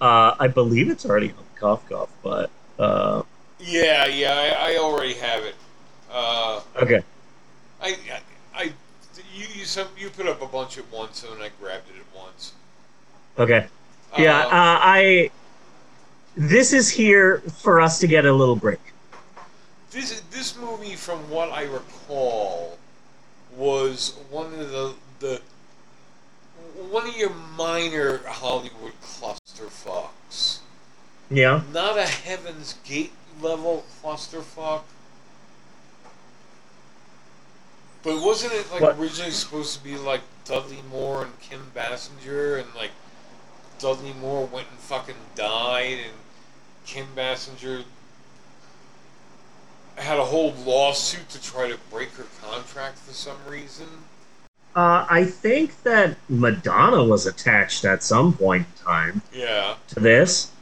Uh, 0.00 0.34
I 0.38 0.48
believe 0.48 0.90
it's 0.90 1.06
already 1.06 1.28
on 1.30 1.44
Cough 1.58 1.88
Cough, 1.88 2.10
but 2.22 2.50
uh, 2.78 3.22
Yeah, 3.60 4.04
yeah, 4.06 4.56
I, 4.60 4.72
I 4.72 4.76
already 4.76 5.14
have 5.14 5.42
it. 5.42 5.54
Uh, 6.12 6.60
okay. 6.82 7.02
I, 7.80 7.86
I, 7.86 7.88
I 7.88 7.90
you, 7.90 7.96
you, 7.96 8.12
some, 9.66 9.88
you 9.98 10.08
put 10.10 10.26
up 10.26 10.40
a 10.42 10.46
bunch 10.46 10.78
at 10.78 10.90
once, 10.90 11.24
and 11.24 11.42
I 11.42 11.50
grabbed 11.60 11.88
it 11.90 11.96
at 11.98 12.16
once. 12.18 12.52
Okay. 13.38 13.66
Yeah, 14.18 14.38
Uh, 14.38 14.46
uh, 14.46 14.50
I. 14.52 15.30
This 16.36 16.72
is 16.72 16.90
here 16.90 17.38
for 17.62 17.80
us 17.80 17.98
to 18.00 18.06
get 18.06 18.24
a 18.26 18.32
little 18.32 18.56
break. 18.56 18.80
this 19.90 20.20
this 20.30 20.56
movie, 20.56 20.94
from 20.96 21.18
what 21.30 21.50
I 21.50 21.62
recall, 21.64 22.78
was 23.56 24.16
one 24.30 24.52
of 24.54 24.70
the 24.70 24.94
the 25.20 25.40
one 26.90 27.08
of 27.08 27.16
your 27.16 27.30
minor 27.30 28.18
Hollywood 28.26 28.92
clusterfucks. 29.02 30.58
Yeah. 31.30 31.62
Not 31.72 31.98
a 31.98 32.06
Heaven's 32.06 32.74
Gate 32.84 33.12
level 33.40 33.84
clusterfuck, 34.02 34.82
But 38.06 38.22
wasn't 38.22 38.52
it 38.52 38.70
like 38.70 38.80
What? 38.82 38.98
originally 38.98 39.32
supposed 39.32 39.76
to 39.76 39.82
be 39.82 39.96
like 39.96 40.20
Dudley 40.44 40.78
Moore 40.92 41.24
and 41.24 41.40
Kim 41.40 41.72
Basinger, 41.74 42.56
and 42.60 42.72
like 42.76 42.92
Dudley 43.80 44.12
Moore 44.12 44.46
went 44.46 44.68
and 44.70 44.78
fucking 44.78 45.16
died, 45.34 45.98
and 46.04 46.14
Kim 46.86 47.08
Basinger 47.16 47.82
had 49.96 50.18
a 50.20 50.24
whole 50.24 50.52
lawsuit 50.64 51.28
to 51.30 51.42
try 51.42 51.68
to 51.68 51.76
break 51.90 52.10
her 52.12 52.26
contract 52.40 52.98
for 52.98 53.12
some 53.12 53.38
reason. 53.48 53.88
Uh, 54.76 55.04
I 55.10 55.24
think 55.24 55.82
that 55.82 56.16
Madonna 56.28 57.02
was 57.02 57.26
attached 57.26 57.84
at 57.84 58.04
some 58.04 58.34
point 58.36 58.66
in 58.68 58.84
time 58.84 59.22
Yeah. 59.32 59.74
to 59.88 59.98
this. 59.98 60.52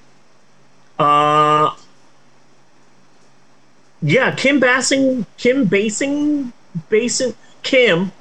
Uh, 0.98 1.74
yeah, 4.00 4.35
Kim 4.35 4.61
Bassing, 4.61 5.26
Kim 5.37 5.66
Basing, 5.66 6.54
Basinger, 6.90 7.34
Kim 7.62 8.12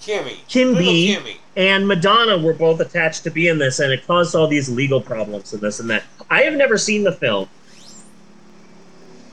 Kimmy. 0.00 0.46
Kim 0.48 0.68
Little 0.68 0.82
B. 0.82 1.16
Kimmy. 1.16 1.36
and 1.56 1.86
Madonna 1.86 2.38
were 2.38 2.52
both 2.52 2.80
attached 2.80 3.24
to 3.24 3.30
be 3.30 3.48
in 3.48 3.58
this, 3.58 3.78
and 3.80 3.92
it 3.92 4.06
caused 4.06 4.34
all 4.34 4.46
these 4.46 4.68
legal 4.68 5.00
problems 5.00 5.52
and 5.52 5.62
this 5.62 5.80
and 5.80 5.90
that. 5.90 6.04
I 6.30 6.42
have 6.42 6.54
never 6.54 6.78
seen 6.78 7.04
the 7.04 7.12
film, 7.12 7.48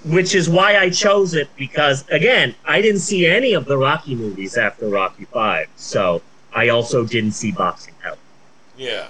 which 0.05 0.33
is 0.33 0.49
why 0.49 0.77
I 0.77 0.89
chose 0.89 1.33
it 1.33 1.49
because, 1.55 2.07
again, 2.09 2.55
I 2.65 2.81
didn't 2.81 3.01
see 3.01 3.25
any 3.25 3.53
of 3.53 3.65
the 3.65 3.77
Rocky 3.77 4.15
movies 4.15 4.57
after 4.57 4.87
Rocky 4.87 5.25
Five, 5.25 5.67
so 5.75 6.21
I 6.53 6.69
also 6.69 7.05
didn't 7.05 7.33
see 7.33 7.51
Boxing 7.51 7.93
Hell. 8.01 8.17
Yeah. 8.77 9.07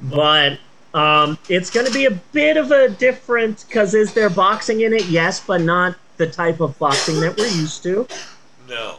But 0.00 0.58
um, 0.94 1.38
it's 1.48 1.70
going 1.70 1.86
to 1.86 1.92
be 1.92 2.04
a 2.04 2.12
bit 2.12 2.56
of 2.56 2.70
a 2.70 2.88
different 2.88 3.64
because 3.66 3.94
is 3.94 4.14
there 4.14 4.30
boxing 4.30 4.82
in 4.82 4.92
it? 4.92 5.06
Yes, 5.06 5.40
but 5.40 5.60
not 5.60 5.96
the 6.18 6.26
type 6.26 6.60
of 6.60 6.78
boxing 6.78 7.20
that 7.20 7.36
we're 7.36 7.46
used 7.46 7.82
to. 7.84 8.06
No. 8.68 8.96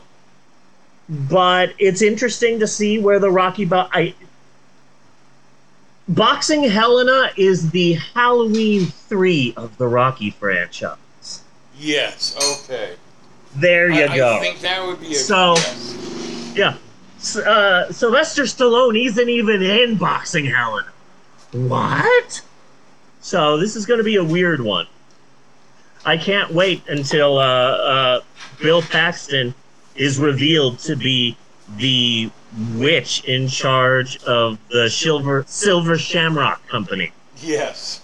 but 1.08 1.74
it's 1.78 2.02
interesting 2.02 2.60
to 2.60 2.66
see 2.68 2.98
where 3.00 3.20
the 3.20 3.30
Rocky 3.30 3.66
bo- 3.66 3.88
I 3.94 4.16
Boxing 6.08 6.64
Helena 6.64 7.30
is 7.38 7.70
the 7.70 7.94
Halloween 8.16 8.88
3 8.88 9.54
of 9.58 9.78
the 9.78 9.88
Rocky 9.88 10.32
franchise. 10.32 11.44
Yes. 11.78 12.36
Okay. 12.64 12.96
There 13.56 13.92
you 13.92 14.06
I, 14.06 14.16
go. 14.16 14.38
I 14.38 14.40
think 14.40 14.60
that 14.62 14.86
would 14.86 15.00
be 15.00 15.12
a 15.12 15.16
So- 15.16 15.54
yes. 15.56 16.54
yeah. 16.56 16.78
Uh, 17.46 17.92
Sylvester 17.92 18.44
Stallone 18.44 19.06
isn't 19.06 19.30
even 19.30 19.62
in 19.62 19.98
Boxing 19.98 20.46
Helena. 20.46 20.88
What? 21.52 22.42
So 23.22 23.58
this 23.58 23.76
is 23.76 23.86
going 23.86 23.98
to 24.00 24.04
be 24.04 24.16
a 24.16 24.24
weird 24.24 24.62
one. 24.62 24.88
I 26.10 26.18
can't 26.18 26.52
wait 26.52 26.82
until 26.90 27.38
uh, 27.38 27.44
uh, 27.44 28.22
Bill 28.60 28.82
Paxton 28.82 29.54
is 29.96 30.18
revealed 30.18 30.80
to 30.80 30.96
be 30.96 31.38
the 31.78 32.32
witch 32.74 33.24
in 33.26 33.48
charge 33.48 34.18
of 34.24 34.58
the 34.70 34.90
Silver 34.90 35.46
Silver 35.48 36.00
Shamrock 36.00 36.68
Company. 36.68 37.12
Yes. 37.38 38.02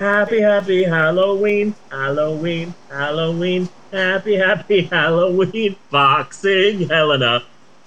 Happy, 0.00 0.40
happy 0.40 0.82
Halloween, 0.82 1.76
Halloween, 1.92 2.74
Halloween, 2.90 3.68
happy, 3.92 4.34
happy 4.34 4.82
Halloween, 4.86 5.76
Boxing 5.90 6.88
Helena. 6.88 7.44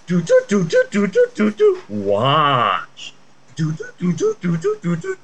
Do 0.08 0.22
do 0.22 0.44
do 0.48 0.64
do 0.64 0.88
do 0.90 1.08
do 1.08 1.28
do 1.36 1.52
do. 1.52 1.82
Watch. 1.90 3.14
Do 3.58 3.74
do 3.74 3.86
do 4.00 4.14
do 4.14 4.38
do 4.40 4.58
do 4.58 4.80
do 4.82 4.96
do. 4.96 5.18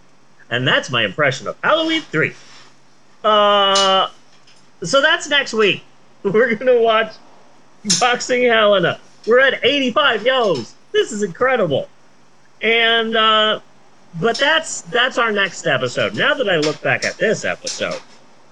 And 0.50 0.68
that's 0.68 0.90
my 0.90 1.06
impression 1.06 1.48
of 1.48 1.56
Halloween 1.64 2.02
three. 2.02 2.34
Uh, 3.24 4.10
so 4.84 5.02
that's 5.02 5.30
next 5.30 5.54
week. 5.54 5.84
We're 6.24 6.56
gonna 6.56 6.82
watch 6.82 7.14
Boxing 8.00 8.44
Helena. 8.44 9.00
We're 9.28 9.40
at 9.40 9.64
85 9.64 10.26
yos. 10.26 10.76
This 10.92 11.12
is 11.12 11.24
incredible. 11.24 11.88
And 12.62 13.16
uh, 13.16 13.60
but 14.20 14.38
that's 14.38 14.82
that's 14.82 15.18
our 15.18 15.32
next 15.32 15.66
episode. 15.66 16.16
Now 16.16 16.34
that 16.34 16.50
I 16.50 16.58
look 16.58 16.82
back 16.82 17.06
at 17.06 17.18
this 17.18 17.46
episode, 17.46 18.00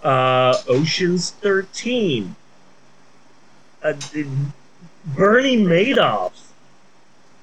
uh, 0.03 0.55
Ocean's 0.67 1.31
Thirteen, 1.31 2.35
uh, 3.83 3.93
Bernie 5.05 5.57
Madoff, 5.57 6.31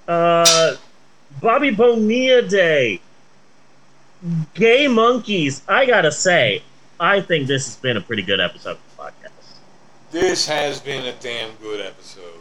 uh, 0.08 0.76
Bobby 1.40 1.70
Bonilla 1.70 2.42
Day, 2.42 3.00
Gay 4.54 4.88
Monkeys. 4.88 5.62
I 5.68 5.86
gotta 5.86 6.10
say, 6.10 6.62
I 6.98 7.20
think 7.20 7.46
this 7.46 7.66
has 7.66 7.76
been 7.76 7.96
a 7.96 8.00
pretty 8.00 8.22
good 8.22 8.40
episode 8.40 8.72
of 8.72 8.78
the 8.96 9.02
podcast. 9.02 9.30
This 10.10 10.46
has 10.46 10.80
been 10.80 11.04
a 11.04 11.12
damn 11.14 11.54
good 11.56 11.84
episode. 11.84 12.40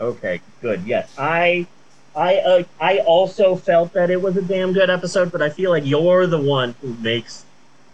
Okay, 0.00 0.40
good. 0.60 0.82
Yes, 0.84 1.14
I, 1.16 1.66
I, 2.14 2.36
uh, 2.38 2.62
I 2.80 2.98
also 2.98 3.56
felt 3.56 3.92
that 3.92 4.10
it 4.10 4.20
was 4.20 4.36
a 4.36 4.42
damn 4.42 4.72
good 4.72 4.90
episode, 4.90 5.30
but 5.32 5.40
I 5.40 5.48
feel 5.48 5.70
like 5.70 5.86
you're 5.86 6.26
the 6.26 6.40
one 6.40 6.74
who 6.80 6.94
makes 6.94 7.44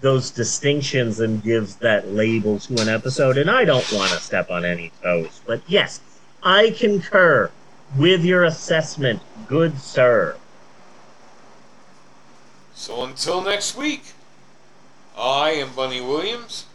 those 0.01 0.31
distinctions 0.31 1.21
and 1.21 1.43
gives 1.43 1.77
that 1.77 2.09
label 2.09 2.59
to 2.61 2.81
an 2.81 2.89
episode, 2.89 3.37
and 3.37 3.51
I 3.51 3.65
don't 3.65 3.91
want 3.93 4.11
to 4.13 4.19
step 4.19 4.51
on 4.51 4.65
any 4.65 4.93
toes. 5.03 5.41
But 5.47 5.61
yes, 5.67 6.01
I 6.43 6.71
concur 6.71 7.51
with 7.97 8.25
your 8.25 8.45
assessment, 8.45 9.21
good 9.47 9.79
sir. 9.79 10.37
So 12.75 13.03
until 13.03 13.43
next 13.43 13.77
week, 13.77 14.13
I 15.19 15.51
am 15.51 15.73
Bunny 15.75 16.01
Williams. 16.01 16.67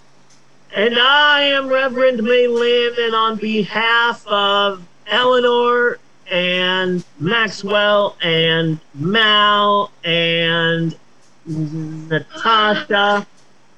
And 0.75 0.99
I 0.99 1.43
am 1.43 1.69
Reverend 1.69 2.19
Mayland, 2.19 2.97
and 2.97 3.15
on 3.15 3.37
behalf 3.37 4.25
of 4.27 4.85
Eleanor 5.07 5.99
and 6.29 7.05
Maxwell 7.19 8.17
and 8.21 8.79
Mal 8.93 9.91
and 10.03 10.97
Natasha, 11.45 13.25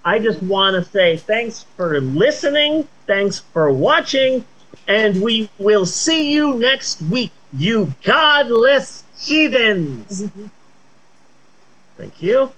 I 0.04 0.20
just 0.20 0.42
want 0.42 0.84
to 0.84 0.90
say 0.90 1.18
thanks 1.18 1.66
for 1.76 2.00
listening, 2.02 2.88
thanks 3.06 3.40
for 3.40 3.72
watching, 3.72 4.46
and 4.88 5.22
we 5.22 5.50
will 5.60 5.86
see 5.86 6.32
you 6.32 6.56
next 6.56 7.02
week, 7.04 7.32
you 7.54 7.94
godless 8.04 9.04
heathens. 9.18 10.30
Thank 11.98 12.22
you. 12.22 12.52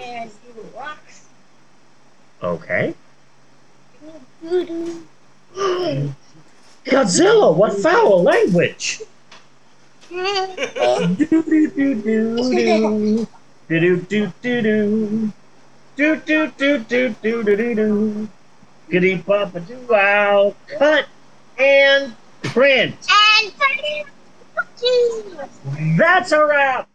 And 0.00 0.30
you 0.30 0.39
rocks. 0.74 1.26
Okay. 2.42 2.94
Godzilla, 6.84 7.54
what 7.54 7.74
foul 7.74 8.22
language! 8.22 9.02
Do 10.10 10.16
do 11.16 11.42
do 11.42 11.64
do 11.70 11.94
do 11.94 13.26
do 13.68 13.96
do 13.96 13.96
do 14.06 14.26
do 15.96 16.48
do 16.50 16.78
do 16.78 17.08
do 17.08 17.14
do 17.22 17.44
do 17.44 17.74
do 17.74 18.28
Goody 18.90 19.18
papa 19.18 19.60
do 19.60 19.78
wow 19.88 20.54
cut 20.66 21.06
and 21.58 22.16
print. 22.42 22.96
And 23.08 23.52
cookies. 24.56 25.96
That's 25.96 26.32
a 26.32 26.44
wrap. 26.44 26.89